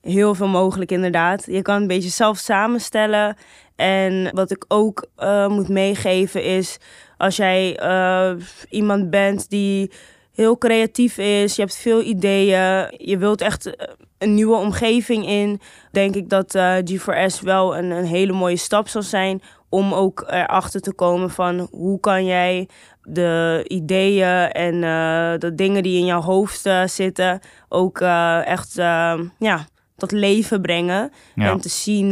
heel 0.01 0.35
veel 0.35 0.49
mogelijk 0.49 0.91
inderdaad. 0.91 1.45
Je 1.47 1.63
kan 1.63 1.81
een 1.81 1.87
beetje 1.87 2.09
zelf 2.09 2.39
samenstellen. 2.39 3.37
En 3.77 4.31
wat 4.35 4.51
ik 4.51 4.65
ook 4.69 5.07
eh, 5.17 5.49
moet 5.49 5.69
meegeven 5.69 6.45
is, 6.45 6.79
als 7.23 7.37
jij 7.37 7.77
eh, 7.77 8.33
iemand 8.69 9.11
bent 9.11 9.51
die 9.51 9.91
heel 10.33 10.59
creatief 10.59 11.19
is, 11.19 11.57
je 11.57 11.63
hebt 11.63 11.77
veel 11.77 12.03
ideeën, 12.03 12.95
je 12.97 13.17
wilt 13.19 13.41
echt 13.41 13.75
eh, 13.75 13.89
een 14.19 14.35
nieuwe 14.35 14.57
omgeving 14.57 15.27
in, 15.27 15.61
denk 15.91 16.15
ik 16.15 16.29
dat 16.29 16.55
eh, 16.55 16.77
G4S 16.77 17.41
wel 17.41 17.77
een, 17.77 17.91
een 17.91 18.05
hele 18.05 18.33
mooie 18.33 18.57
stap 18.57 18.89
zal 18.89 19.03
zijn 19.03 19.43
om 19.69 19.95
ook 19.95 20.25
erachter 20.27 20.81
te 20.81 20.93
komen 20.93 21.31
van 21.31 21.69
hoe 21.71 22.01
kan 22.01 22.25
jij 22.25 22.69
de 23.03 23.65
ideeën 23.69 24.51
en 24.51 24.81
de 25.39 25.55
dingen 25.55 25.83
die 25.83 25.99
in 25.99 26.05
jouw 26.05 26.21
hoofd 26.21 26.71
zitten 26.85 27.41
ook 27.69 28.01
echt 28.45 28.75
ja, 29.39 29.67
tot 29.97 30.13
leven 30.13 30.61
brengen. 30.61 31.13
Ja. 31.35 31.51
En 31.51 31.61
te 31.61 31.69
zien 31.69 32.11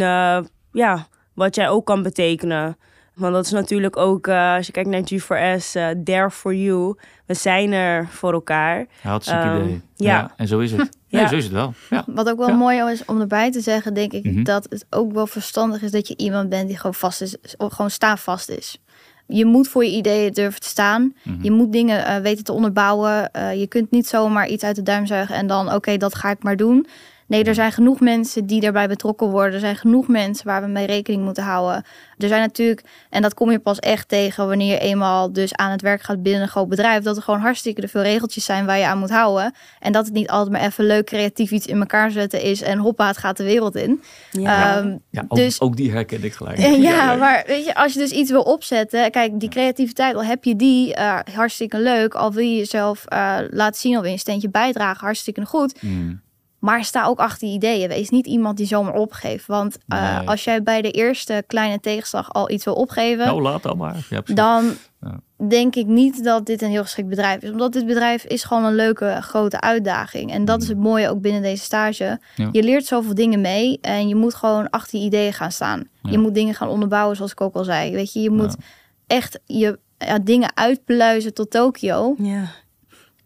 ja, 0.72 1.06
wat 1.34 1.54
jij 1.54 1.68
ook 1.68 1.86
kan 1.86 2.02
betekenen. 2.02 2.76
Want 3.14 3.32
dat 3.34 3.44
is 3.44 3.50
natuurlijk 3.50 3.96
ook, 3.96 4.26
eh, 4.26 4.54
als 4.54 4.66
je 4.66 4.72
kijkt 4.72 4.88
naar 4.88 5.00
G4S, 5.04 5.74
eh 5.74 5.88
there 6.04 6.30
for 6.30 6.54
you. 6.54 6.94
We 7.26 7.34
zijn 7.34 7.72
er 7.72 8.06
voor 8.08 8.32
elkaar. 8.32 8.86
Hartstikke 9.02 9.42
Ehm, 9.42 9.62
idee. 9.62 9.80
ja. 9.96 10.16
Ja. 10.16 10.32
en 10.36 10.46
zo 10.48 10.58
is 10.58 10.72
het. 10.72 10.98
Ja, 11.06 11.20
Ja. 11.20 11.28
zo 11.28 11.36
is 11.36 11.44
het 11.44 11.52
wel. 11.52 11.74
Ja. 11.90 12.04
Wat 12.06 12.28
ook 12.30 12.38
wel 12.38 12.48
Ja. 12.48 12.54
mooi 12.54 12.90
is 12.90 13.04
om 13.04 13.20
erbij 13.20 13.50
te 13.50 13.60
zeggen, 13.60 13.94
denk 13.94 14.12
ik, 14.12 14.24
Mhm. 14.24 14.42
dat 14.42 14.66
het 14.68 14.86
ook 14.90 15.12
wel 15.12 15.26
verstandig 15.26 15.82
is 15.82 15.90
dat 15.90 16.08
je 16.08 16.16
iemand 16.16 16.48
bent 16.48 16.68
die 16.68 16.76
gewoon 16.76 16.94
vast 16.94 17.20
is, 17.20 17.36
gewoon 17.58 17.90
staafvast 17.90 18.48
is. 18.48 18.78
Je 19.26 19.44
moet 19.44 19.68
voor 19.68 19.84
je 19.84 19.90
ideeën 19.90 20.32
durven 20.32 20.60
te 20.60 20.66
staan. 20.68 21.14
Mhm. 21.22 21.42
Je 21.42 21.50
moet 21.50 21.72
dingen 21.72 22.04
eh, 22.04 22.16
weten 22.16 22.44
te 22.44 22.52
onderbouwen. 22.52 23.30
Eh, 23.32 23.60
je 23.60 23.66
kunt 23.66 23.90
niet 23.90 24.06
zomaar 24.08 24.48
iets 24.48 24.64
uit 24.64 24.76
de 24.76 24.82
duim 24.82 25.06
zuigen 25.06 25.34
en 25.34 25.46
dan, 25.46 25.72
oké, 25.72 25.96
dat 25.96 26.14
ga 26.14 26.30
ik 26.30 26.42
maar 26.42 26.56
doen. 26.56 26.86
Nee, 27.30 27.44
er 27.44 27.54
zijn 27.54 27.72
genoeg 27.72 28.00
mensen 28.00 28.46
die 28.46 28.60
daarbij 28.60 28.88
betrokken 28.88 29.28
worden. 29.28 29.54
Er 29.54 29.60
zijn 29.60 29.76
genoeg 29.76 30.08
mensen 30.08 30.46
waar 30.46 30.62
we 30.62 30.68
mee 30.68 30.86
rekening 30.86 31.24
moeten 31.24 31.42
houden. 31.44 31.84
Er 32.18 32.28
zijn 32.28 32.40
natuurlijk, 32.40 32.82
en 33.10 33.22
dat 33.22 33.34
kom 33.34 33.50
je 33.50 33.58
pas 33.58 33.78
echt 33.78 34.08
tegen 34.08 34.46
wanneer 34.48 34.72
je 34.72 34.78
eenmaal 34.78 35.32
dus 35.32 35.54
aan 35.54 35.70
het 35.70 35.82
werk 35.82 36.02
gaat 36.02 36.22
binnen 36.22 36.42
een 36.42 36.48
groot 36.48 36.68
bedrijf, 36.68 37.02
dat 37.02 37.16
er 37.16 37.22
gewoon 37.22 37.40
hartstikke 37.40 37.88
veel 37.88 38.02
regeltjes 38.02 38.44
zijn 38.44 38.66
waar 38.66 38.78
je 38.78 38.86
aan 38.86 38.98
moet 38.98 39.10
houden. 39.10 39.54
En 39.78 39.92
dat 39.92 40.04
het 40.04 40.14
niet 40.14 40.28
altijd 40.28 40.52
maar 40.52 40.66
even 40.66 40.84
leuk 40.84 41.06
creatief 41.06 41.50
iets 41.50 41.66
in 41.66 41.78
elkaar 41.80 42.10
zetten 42.10 42.42
is 42.42 42.62
en 42.62 42.78
hoppa, 42.78 43.06
het 43.06 43.18
gaat 43.18 43.36
de 43.36 43.44
wereld 43.44 43.76
in. 43.76 44.02
Ehm, 44.32 44.96
Ja, 45.10 45.24
ook, 45.28 45.36
Dus- 45.38 45.60
ook 45.60 45.76
die 45.76 45.92
herken 45.92 46.24
ik 46.24 46.32
gelijk. 46.32 46.58
ja, 46.60 46.66
ja, 46.68 47.14
maar 47.16 47.44
weet 47.46 47.64
je, 47.64 47.74
als 47.74 47.92
je 47.92 47.98
dus 47.98 48.10
iets 48.10 48.30
wil 48.30 48.42
opzetten, 48.42 49.10
kijk, 49.10 49.40
die 49.40 49.48
creativiteit, 49.48 50.14
al 50.14 50.24
heb 50.24 50.44
je 50.44 50.56
die, 50.56 50.94
eh, 50.94 51.18
hartstikke 51.34 51.78
leuk. 51.80 52.14
Al 52.14 52.32
wil 52.32 52.44
je 52.44 52.56
jezelf 52.56 53.04
eh, 53.04 53.36
laten 53.50 53.80
zien 53.80 53.98
of 53.98 54.04
in 54.04 54.12
een 54.12 54.18
steentje 54.18 54.50
bijdragen, 54.50 55.04
hartstikke 55.04 55.46
goed. 55.46 55.82
Mm. 55.82 56.20
Maar 56.60 56.84
sta 56.84 57.04
ook 57.04 57.18
achter 57.18 57.48
je 57.48 57.54
ideeën. 57.54 57.88
Wees 57.88 58.08
niet 58.10 58.26
iemand 58.26 58.56
die 58.56 58.66
zomaar 58.66 58.94
opgeeft. 58.94 59.46
Want 59.46 59.78
uh, 59.88 60.18
Nee. 60.18 60.28
als 60.28 60.44
jij 60.44 60.62
bij 60.62 60.82
de 60.82 60.90
eerste 60.90 61.44
kleine 61.46 61.80
tegenslag 61.80 62.32
al 62.32 62.50
iets 62.50 62.64
wil 62.64 62.74
opgeven, 62.74 63.26
Nou, 63.26 63.42
laat 63.42 63.62
dan 63.62 63.76
maar. 63.76 64.06
Ja, 64.10 64.20
dan 64.34 64.72
Ja. 65.00 65.20
denk 65.48 65.74
ik 65.74 65.86
niet 65.86 66.24
dat 66.24 66.46
dit 66.46 66.62
een 66.62 66.70
heel 66.70 66.82
geschikt 66.82 67.08
bedrijf 67.08 67.42
is. 67.42 67.50
Omdat 67.50 67.72
dit 67.72 67.86
bedrijf 67.86 68.24
is 68.24 68.44
gewoon 68.44 68.64
een 68.64 68.74
leuke 68.74 69.18
grote 69.20 69.60
uitdaging. 69.60 70.32
En 70.32 70.44
dat 70.44 70.62
is 70.62 70.68
het 70.68 70.78
mooie 70.78 71.08
ook 71.08 71.20
binnen 71.20 71.42
deze 71.42 71.64
stage. 71.64 72.18
Mm. 72.36 72.44
Ja. 72.44 72.48
Je 72.52 72.62
leert 72.62 72.86
zoveel 72.86 73.14
dingen 73.14 73.40
mee 73.40 73.78
en 73.80 74.08
je 74.08 74.14
moet 74.14 74.34
gewoon 74.34 74.70
achter 74.70 74.98
je 74.98 75.04
ideeën 75.04 75.32
gaan 75.32 75.52
staan. 75.52 75.88
Ja. 76.02 76.10
Je 76.10 76.18
moet 76.18 76.34
dingen 76.34 76.54
gaan 76.54 76.68
onderbouwen, 76.68 77.16
zoals 77.16 77.32
ik 77.32 77.40
ook 77.40 77.54
al 77.54 77.64
zei. 77.64 77.92
Weet 77.92 78.12
je, 78.12 78.20
je 78.20 78.30
moet 78.30 78.56
Ja. 78.58 78.64
echt 79.06 79.40
je 79.46 79.78
ja, 79.98 80.18
dingen 80.18 80.56
uitpluizen 80.56 81.34
tot 81.34 81.50
Tokio. 81.50 82.14
Ja. 82.18 82.42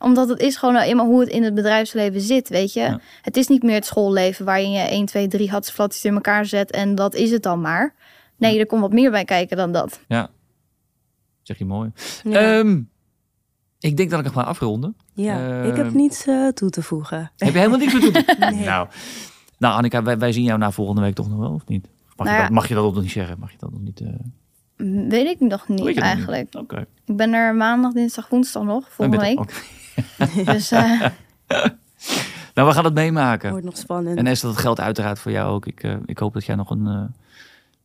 Omdat 0.05 0.29
het 0.29 0.40
is 0.40 0.57
gewoon 0.57 0.75
nou 0.75 0.87
eenmaal 0.87 1.07
hoe 1.07 1.21
het 1.21 1.29
in 1.29 1.43
het 1.43 1.55
bedrijfsleven 1.55 2.21
zit, 2.21 2.49
weet 2.49 2.73
je. 2.73 2.81
Ja. 2.81 3.01
Het 3.23 3.37
is 3.37 3.49
niet 3.49 3.62
meer 3.62 3.75
het 3.75 3.87
schoolleven 3.87 4.45
waarin 4.45 4.71
je 4.71 4.79
1, 4.83 5.07
2, 5.07 5.29
3 5.29 5.51
hatsflatjes 5.51 6.05
in 6.05 6.14
elkaar 6.14 6.47
zet 6.47 6.71
en 6.71 6.95
dat 6.95 7.14
is 7.14 7.31
het 7.31 7.43
dan 7.43 7.61
maar. 7.61 7.95
Nee, 8.37 8.59
er 8.59 8.67
komt 8.67 8.81
wat 8.81 8.93
meer 8.93 9.11
bij 9.11 9.25
kijken 9.25 9.57
dan 9.57 9.73
dat. 9.73 10.01
Ja. 10.09 10.31
Zeg 11.43 11.59
je 11.59 11.64
mooi. 11.64 11.90
Ja. 12.25 12.59
Ehm, 12.59 12.81
ik 13.79 13.97
denk 13.97 14.11
dat 14.11 14.19
ik 14.19 14.25
nog 14.25 14.35
maar 14.35 14.45
afronden. 14.45 14.97
ja. 15.14 15.62
ik 15.62 15.77
heb 15.77 15.87
ehm, 15.87 15.97
niets 15.97 16.27
eh, 16.27 16.49
toe 16.49 16.71
te 16.71 16.83
voegen. 16.83 17.33
Heb 17.37 17.53
je 17.53 17.59
helemaal 17.59 17.79
niks 17.79 17.93
meer 17.93 18.03
toe 18.03 18.12
te 18.25 18.37
Nee. 18.51 18.64
Nou, 18.64 18.88
nou 19.59 19.75
Annika, 19.77 20.03
wij, 20.03 20.19
wij 20.19 20.33
zien 20.33 20.45
jou 20.45 20.59
na 20.59 20.71
volgende 20.71 21.01
week 21.01 21.14
toch 21.14 21.29
nog 21.29 21.38
wel, 21.38 21.53
of 21.53 21.67
niet? 21.67 21.88
Mag, 22.17 22.27
Nou 22.27 22.29
je, 22.29 22.35
ja. 22.35 22.43
dat, 22.43 22.51
mag 22.51 22.69
je 22.69 22.75
dat 22.75 22.95
nog 22.95 23.03
niet 23.03 23.11
zeggen? 23.12 23.38
Mag 23.38 23.51
je 23.51 23.57
dat 23.59 23.71
nog 23.71 23.81
niet? 23.81 24.01
eh, 24.01 24.09
Weet 25.09 25.27
ik 25.27 25.40
nog 25.40 25.69
niet 25.69 25.99
eigenlijk. 25.99 26.45
niet? 26.45 26.62
Oké. 26.62 26.87
Ik 27.05 27.17
ben 27.17 27.33
er 27.33 27.55
maandag, 27.55 27.93
dinsdag, 27.93 28.29
woensdag 28.29 28.62
nog, 28.62 28.90
volgende 28.90 29.25
Dan 29.25 29.37
week. 29.45 29.64
Dus 30.44 30.70
eh, 30.70 31.00
Nou, 32.54 32.68
we 32.68 32.74
gaan 32.74 32.85
het 32.85 32.94
meemaken. 32.94 33.50
Wordt 33.50 33.64
nog 33.64 33.76
spannend. 33.76 34.18
En 34.18 34.26
Esther, 34.26 34.48
dat 34.48 34.59
geldt 34.59 34.80
uiteraard 34.80 35.18
voor 35.18 35.33
jou 35.33 35.52
ook. 35.54 35.66
Ik, 35.66 35.83
eh, 35.83 35.94
ik 36.07 36.18
hoop 36.18 36.33
dat 36.33 36.44
jij 36.44 36.54
nog 36.54 36.70
een... 36.70 36.87
eh, 36.87 37.02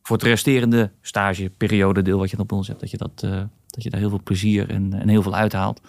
voor 0.02 0.16
het 0.16 0.26
resterende 0.26 0.90
stageperiode 1.00 2.02
deel 2.02 2.18
wat 2.18 2.30
je 2.30 2.38
op 2.38 2.52
ons 2.52 2.68
hebt... 2.68 2.80
dat 2.80 2.90
je, 2.90 2.96
dat, 2.96 3.20
dat 3.66 3.82
je 3.82 3.90
daar 3.90 4.00
heel 4.00 4.08
veel 4.08 4.20
plezier 4.24 4.70
en, 4.70 4.92
en 4.92 5.08
heel 5.08 5.22
veel 5.22 5.34
uithaalt. 5.34 5.80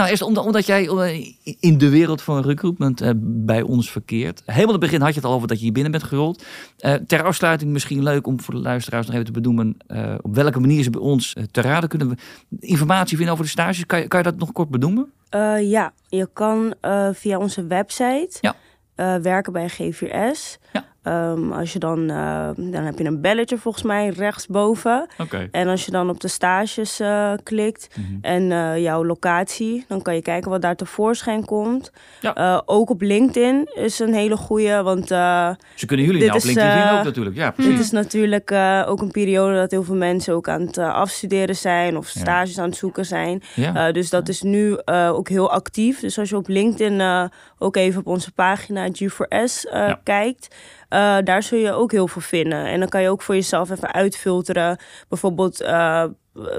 Nou, 0.00 0.12
Esther, 0.12 0.28
omdat, 0.28 0.44
omdat 0.44 0.66
jij 0.66 0.88
eh, 0.88 1.34
in 1.60 1.78
de 1.78 1.88
wereld 1.88 2.22
van 2.22 2.42
recruitment 2.42 3.00
eh, 3.00 3.10
bij 3.22 3.62
ons 3.62 3.90
verkeert. 3.90 4.42
Helemaal 4.46 4.64
in 4.66 4.70
het 4.72 4.80
begin 4.80 5.00
had 5.00 5.08
je 5.08 5.14
het 5.20 5.24
al 5.24 5.34
over 5.34 5.48
dat 5.48 5.56
je 5.56 5.62
hier 5.64 5.72
binnen 5.72 5.92
bent 5.92 6.04
gerold. 6.04 6.44
Eh, 6.78 6.94
ter 6.94 7.22
afsluiting 7.22 7.70
misschien 7.70 8.02
leuk 8.02 8.26
om 8.26 8.40
voor 8.40 8.54
de 8.54 8.60
luisteraars 8.60 9.06
nog 9.06 9.14
even 9.14 9.26
te 9.26 9.32
benoemen... 9.40 9.76
eh, 9.86 10.14
op 10.20 10.34
welke 10.34 10.60
manier 10.60 10.82
ze 10.82 10.90
bij 10.90 11.00
ons 11.00 11.36
te 11.50 11.60
raden 11.60 11.88
kunnen 11.88 12.08
we 12.08 12.16
informatie 12.60 13.16
vinden 13.16 13.32
over 13.32 13.44
de 13.44 13.50
stages. 13.50 13.86
Kan 13.86 14.00
je, 14.00 14.08
kan 14.08 14.18
je 14.18 14.24
dat 14.30 14.36
nog 14.38 14.52
kort 14.52 14.68
benoemen? 14.68 15.12
Eh, 15.28 15.70
ja, 15.70 15.92
je 16.08 16.28
kan 16.32 16.74
eh, 16.80 17.08
via 17.12 17.38
onze 17.38 17.66
website 17.66 18.38
Ja. 18.40 18.54
eh, 18.94 19.16
werken 19.16 19.52
bij 19.52 19.70
G4S. 19.70 20.58
Ja. 20.72 20.84
Ehm, 21.02 21.52
als 21.52 21.72
je 21.72 21.78
dan, 21.78 22.10
eh, 22.10 22.48
dan 22.56 22.82
heb 22.84 22.98
je 22.98 23.04
een 23.04 23.20
belletje 23.20 23.58
volgens 23.58 23.84
mij 23.84 24.08
rechtsboven. 24.08 25.06
Oké. 25.18 25.48
En 25.50 25.68
als 25.68 25.84
je 25.84 25.90
dan 25.90 26.10
op 26.10 26.20
de 26.20 26.28
stages 26.28 27.00
eh, 27.00 27.32
klikt 27.42 27.88
Mhm. 27.96 28.06
en 28.20 28.52
eh, 28.52 28.78
jouw 28.82 29.04
locatie, 29.04 29.84
dan 29.88 30.02
kan 30.02 30.14
je 30.14 30.22
kijken 30.22 30.50
wat 30.50 30.62
daar 30.62 30.76
tevoorschijn 30.76 31.44
komt. 31.44 31.92
Ja. 32.20 32.62
Ook 32.66 32.90
op 32.90 33.00
LinkedIn 33.00 33.68
is 33.74 33.98
een 33.98 34.14
hele 34.14 34.36
goeie, 34.36 34.82
want 34.82 35.06
Ze 35.08 35.86
kunnen 35.86 36.06
jullie 36.06 36.24
nou 36.26 36.38
op 36.38 36.44
LinkedIn 36.44 36.70
eh, 36.82 36.98
ook 36.98 37.04
natuurlijk. 37.04 37.36
Ja, 37.36 37.50
precies. 37.50 37.72
dit 37.72 37.80
is 37.80 37.90
natuurlijk 37.90 38.52
ook 38.86 39.00
een 39.00 39.10
periode 39.10 39.54
dat 39.56 39.70
heel 39.70 39.82
veel 39.82 39.94
mensen 39.96 40.34
ook 40.34 40.48
aan 40.48 40.60
het 40.60 40.78
afstuderen 40.78 41.56
zijn 41.56 41.96
of 41.96 42.10
Ja. 42.10 42.20
stages 42.20 42.58
aan 42.58 42.68
het 42.68 42.76
zoeken 42.78 43.04
zijn. 43.06 43.42
Ja. 43.54 43.92
Dus 43.92 44.10
dat 44.10 44.28
is 44.28 44.42
nu 44.42 44.78
ook 44.86 45.28
heel 45.28 45.50
actief. 45.50 46.00
Dus 46.00 46.18
als 46.18 46.28
je 46.28 46.36
op 46.36 46.48
LinkedIn 46.48 47.28
ook 47.58 47.76
even 47.76 48.00
op 48.00 48.06
onze 48.06 48.32
pagina 48.32 48.88
G4S 48.88 49.64
eh, 49.66 49.88
Ja. 49.88 50.00
kijkt, 50.04 50.54
eh, 50.90 51.16
daar 51.24 51.42
zul 51.42 51.58
je 51.58 51.72
ook 51.72 51.92
heel 51.92 52.08
veel 52.08 52.22
vinden. 52.22 52.64
En 52.66 52.80
dan 52.80 52.88
kan 52.88 53.02
je 53.02 53.08
ook 53.10 53.22
voor 53.22 53.34
jezelf 53.34 53.70
even 53.70 53.92
uitfilteren. 53.92 54.78
Bijvoorbeeld 55.08 55.60
eh, 55.60 56.04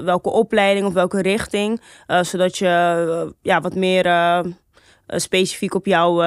welke 0.04 0.30
opleiding 0.30 0.86
of 0.86 0.92
welke 0.92 1.22
richting. 1.22 1.80
eh, 2.06 2.22
zodat 2.22 2.58
je 2.58 3.34
ja, 3.42 3.60
wat 3.60 3.74
meer 3.74 4.04
specifiek 5.06 5.74
op 5.74 5.86
jouw 5.86 6.22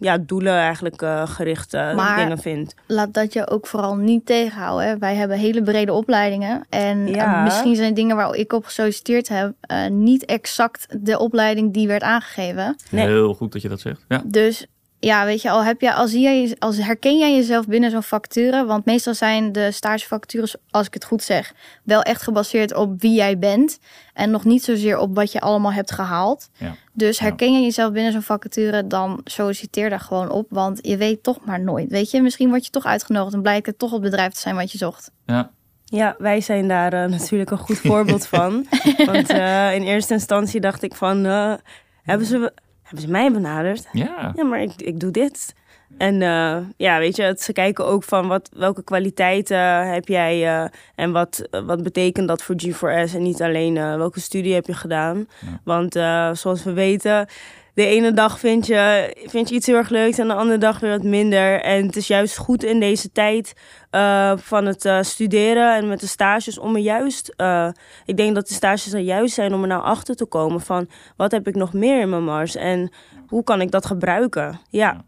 ja, 0.00 0.18
doelen 0.20 0.54
eigenlijk 0.54 1.02
eh, 1.02 1.22
gerichte 1.26 1.92
Maar- 1.96 2.16
dingen 2.16 2.38
vindt. 2.38 2.74
laat 2.86 3.14
dat 3.14 3.32
je 3.32 3.48
ook 3.50 3.66
vooral 3.66 3.96
niet 3.96 4.26
tegenhouden. 4.26 4.86
hè. 4.88 4.98
Wij 4.98 5.14
hebben 5.14 5.38
hele 5.38 5.62
brede 5.62 5.92
opleidingen. 5.92 6.64
En 6.68 7.06
Ja. 7.06 7.42
misschien 7.42 7.76
zijn 7.76 7.94
dingen 7.94 8.16
waar 8.16 8.34
ik 8.34 8.52
op 8.52 8.64
gesolliciteerd 8.64 9.28
heb... 9.28 9.52
eh, 9.60 9.86
niet 9.86 10.24
exact 10.24 10.86
de 11.00 11.18
opleiding 11.18 11.72
die 11.72 11.86
werd 11.86 12.02
aangegeven. 12.02 12.76
Nee. 12.90 13.06
Heel 13.06 13.34
goed 13.34 13.52
dat 13.52 13.62
je 13.62 13.68
dat 13.68 13.80
zegt. 13.80 14.04
Ja. 14.08 14.22
Dus 14.24 14.66
ja, 15.04 15.24
weet 15.24 15.42
je, 15.42 15.50
al, 15.50 15.64
heb 15.64 15.80
je, 15.80 15.94
al, 15.94 16.08
zie 16.08 16.20
jij, 16.20 16.56
als 16.58 16.76
herken 16.76 17.18
jij 17.18 17.34
jezelf 17.34 17.66
binnen 17.66 17.90
zo'n 17.90 18.02
vacature... 18.02 18.64
want 18.64 18.84
meestal 18.84 19.14
zijn 19.14 19.52
de 19.52 19.70
stagevacatures, 19.70 20.56
als 20.70 20.86
ik 20.86 20.94
het 20.94 21.04
goed 21.04 21.22
zeg... 21.22 21.54
wel 21.84 22.02
echt 22.02 22.22
gebaseerd 22.22 22.74
op 22.74 23.00
wie 23.00 23.14
jij 23.14 23.38
bent... 23.38 23.78
en 24.14 24.30
nog 24.30 24.44
niet 24.44 24.64
zozeer 24.64 24.98
op 24.98 25.14
wat 25.14 25.32
je 25.32 25.40
allemaal 25.40 25.72
hebt 25.72 25.90
gehaald. 25.90 26.48
Ja. 26.58 26.74
Dus 26.92 27.18
Ja. 27.18 27.24
herken 27.24 27.52
je 27.52 27.60
jezelf 27.60 27.92
binnen 27.92 28.12
zo'n 28.12 28.22
vacature... 28.22 28.86
dan 28.86 29.20
solliciteer 29.24 29.90
daar 29.90 30.00
gewoon 30.00 30.30
op, 30.30 30.46
want 30.50 30.78
je 30.82 30.96
weet 30.96 31.22
toch 31.22 31.44
maar 31.44 31.60
nooit. 31.60 31.90
Weet 31.90 32.10
je, 32.10 32.22
misschien 32.22 32.48
word 32.48 32.64
je 32.64 32.70
toch 32.70 32.84
uitgenodigd... 32.84 33.34
en 33.34 33.42
blijkt 33.42 33.66
het 33.66 33.78
toch 33.78 33.90
het 33.90 34.00
bedrijf 34.00 34.32
te 34.32 34.40
zijn 34.40 34.54
wat 34.56 34.72
je 34.72 34.78
zocht. 34.78 35.10
Ja. 35.26 35.50
Ja, 35.84 36.14
wij 36.18 36.40
zijn 36.40 36.68
daar 36.68 36.92
eh, 36.92 37.10
natuurlijk 37.10 37.50
een 37.50 37.58
goed 37.58 37.78
voorbeeld 37.78 38.26
van. 38.26 38.66
Want 39.06 39.30
eh, 39.30 39.74
in 39.74 39.82
eerste 39.82 40.12
instantie 40.12 40.60
dacht 40.60 40.82
ik 40.82 40.94
van, 40.94 41.26
eh, 41.26 41.54
hebben, 42.02 42.26
ze, 42.26 42.52
hebben 42.92 43.10
ze 43.10 43.10
mij 43.10 43.32
benaderd? 43.32 43.88
Ja. 43.92 44.32
Ja, 44.36 44.44
maar 44.44 44.62
ik, 44.62 44.72
ik 44.76 45.00
doe 45.00 45.10
dit. 45.10 45.54
En 45.98 46.22
eh, 46.22 46.56
ja, 46.76 46.98
weet 46.98 47.16
je, 47.16 47.34
ze 47.38 47.52
kijken 47.52 47.86
ook 47.86 48.04
van 48.04 48.28
wat, 48.28 48.50
welke 48.56 48.82
kwaliteiten 48.84 49.92
heb 49.92 50.08
jij 50.08 50.46
eh, 50.46 50.68
en 50.94 51.12
wat, 51.12 51.48
wat 51.50 51.82
betekent 51.82 52.28
dat 52.28 52.42
voor 52.42 52.54
G4S 52.66 53.14
en 53.14 53.22
niet 53.22 53.42
alleen 53.42 53.76
eh, 53.76 53.96
welke 53.96 54.20
studie 54.20 54.54
heb 54.54 54.66
je 54.66 54.74
gedaan. 54.74 55.26
Ja. 55.40 55.60
Want 55.64 55.92
zoals 56.38 56.64
we 56.64 56.72
weten, 56.72 57.28
de 57.74 57.86
ene 57.86 58.12
dag 58.12 58.38
vind 58.38 58.66
je, 58.66 59.14
vind 59.26 59.48
je 59.48 59.54
iets 59.54 59.66
heel 59.66 59.76
erg 59.76 59.88
leuks 59.88 60.18
en 60.18 60.28
de 60.28 60.34
andere 60.34 60.58
dag 60.58 60.80
weer 60.80 60.90
wat 60.90 61.02
minder. 61.02 61.60
En 61.60 61.86
het 61.86 61.96
is 61.96 62.06
juist 62.06 62.36
goed 62.36 62.64
in 62.64 62.80
deze 62.80 63.12
tijd 63.12 63.52
eh, 63.90 64.32
van 64.36 64.66
het 64.66 64.84
eh, 64.84 65.02
studeren 65.02 65.76
en 65.76 65.88
met 65.88 66.00
de 66.00 66.06
stages 66.06 66.58
om 66.58 66.74
er 66.74 66.80
juist, 66.80 67.34
eh, 67.36 67.68
ik 68.04 68.16
denk 68.16 68.34
dat 68.34 68.48
de 68.48 68.54
stages 68.54 68.92
er 68.92 69.00
juist 69.00 69.34
zijn 69.34 69.54
om 69.54 69.62
er 69.62 69.68
nou 69.68 69.82
achter 69.82 70.14
te 70.14 70.26
komen 70.26 70.60
van 70.60 70.88
wat 71.16 71.30
heb 71.30 71.48
ik 71.48 71.54
nog 71.54 71.72
meer 71.72 72.00
in 72.00 72.08
mijn 72.08 72.24
mars 72.24 72.56
en 72.56 72.92
hoe 73.26 73.44
kan 73.44 73.60
ik 73.60 73.70
dat 73.70 73.86
gebruiken? 73.86 74.60
Ja. 74.70 75.04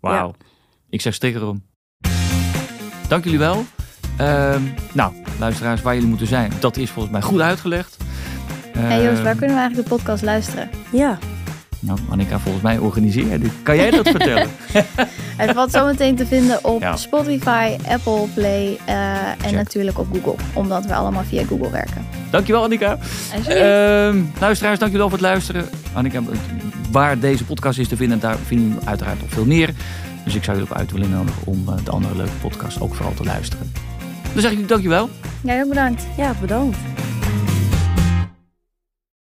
Wauw. 0.00 0.34
Ik 0.88 1.00
zeg 1.00 1.14
stik 1.14 1.34
erom. 1.34 1.64
Dank 3.08 3.24
jullie 3.24 3.38
wel. 3.38 3.64
Ehm, 4.18 4.62
nou, 4.92 5.12
luisteraars, 5.38 5.82
waar 5.82 5.94
jullie 5.94 6.08
moeten 6.08 6.26
zijn, 6.26 6.52
dat 6.60 6.76
is 6.76 6.90
volgens 6.90 7.12
mij 7.12 7.22
goed 7.22 7.40
uitgelegd. 7.40 7.96
Hey 8.78 9.02
Joost, 9.02 9.22
waar 9.22 9.30
Ehm, 9.30 9.38
kunnen 9.38 9.56
we 9.56 9.62
eigenlijk 9.62 9.88
de 9.88 9.94
podcast 9.96 10.22
luisteren? 10.22 10.70
Ja, 10.92 11.18
Nou, 11.80 11.98
Annika, 12.08 12.38
volgens 12.38 12.62
mij 12.64 12.78
organiseer 12.78 13.40
dit. 13.40 13.50
Kan 13.62 13.76
jij 13.76 13.90
dat 13.90 14.08
vertellen? 14.08 14.48
Het 15.36 15.50
valt 15.54 15.70
zometeen 15.70 16.16
te 16.16 16.26
vinden 16.26 16.64
op 16.64 16.80
Ja. 16.80 16.96
Spotify, 16.96 17.76
Apple 17.88 18.26
Play 18.34 18.78
eh, 18.84 18.94
en 19.28 19.36
Check. 19.40 19.52
natuurlijk 19.52 19.98
op 19.98 20.06
Google. 20.12 20.34
Omdat 20.54 20.86
we 20.86 20.94
allemaal 20.94 21.22
via 21.24 21.44
Google 21.44 21.70
werken. 21.70 22.06
Dankjewel, 22.30 22.62
Annika. 22.62 22.98
Ehm 23.48 24.16
luisteraars, 24.40 24.78
dank 24.78 24.92
jullie 24.92 24.98
wel 24.98 25.08
voor 25.08 25.18
het 25.18 25.26
luisteren. 25.26 25.68
Annika, 25.92 26.20
waar 26.90 27.18
deze 27.18 27.44
podcast 27.44 27.78
is 27.78 27.88
te 27.88 27.96
vinden, 27.96 28.20
daar 28.20 28.36
vinden 28.46 28.68
jullie 28.68 28.88
uiteraard 28.88 29.20
nog 29.20 29.30
veel 29.30 29.44
meer. 29.46 29.70
Dus 30.24 30.34
ik 30.34 30.44
zou 30.44 30.56
jullie 30.56 30.72
ook 30.72 30.78
uit 30.78 30.92
willen 30.92 31.10
nodigen 31.10 31.42
om 31.44 31.64
eh, 31.68 31.74
de 31.84 31.90
andere 31.90 32.16
leuke 32.16 32.36
podcasts 32.40 32.80
ook 32.80 32.94
vooral 32.94 33.14
te 33.14 33.24
luisteren. 33.24 33.72
Dan 34.32 34.40
zeg 34.42 34.44
ik 34.44 34.50
jullie 34.50 34.66
dankjewel. 34.66 35.10
Jij 35.40 35.62
ook 35.62 35.68
bedankt. 35.68 36.02
ja 36.16 36.34
bedankt. 36.40 36.76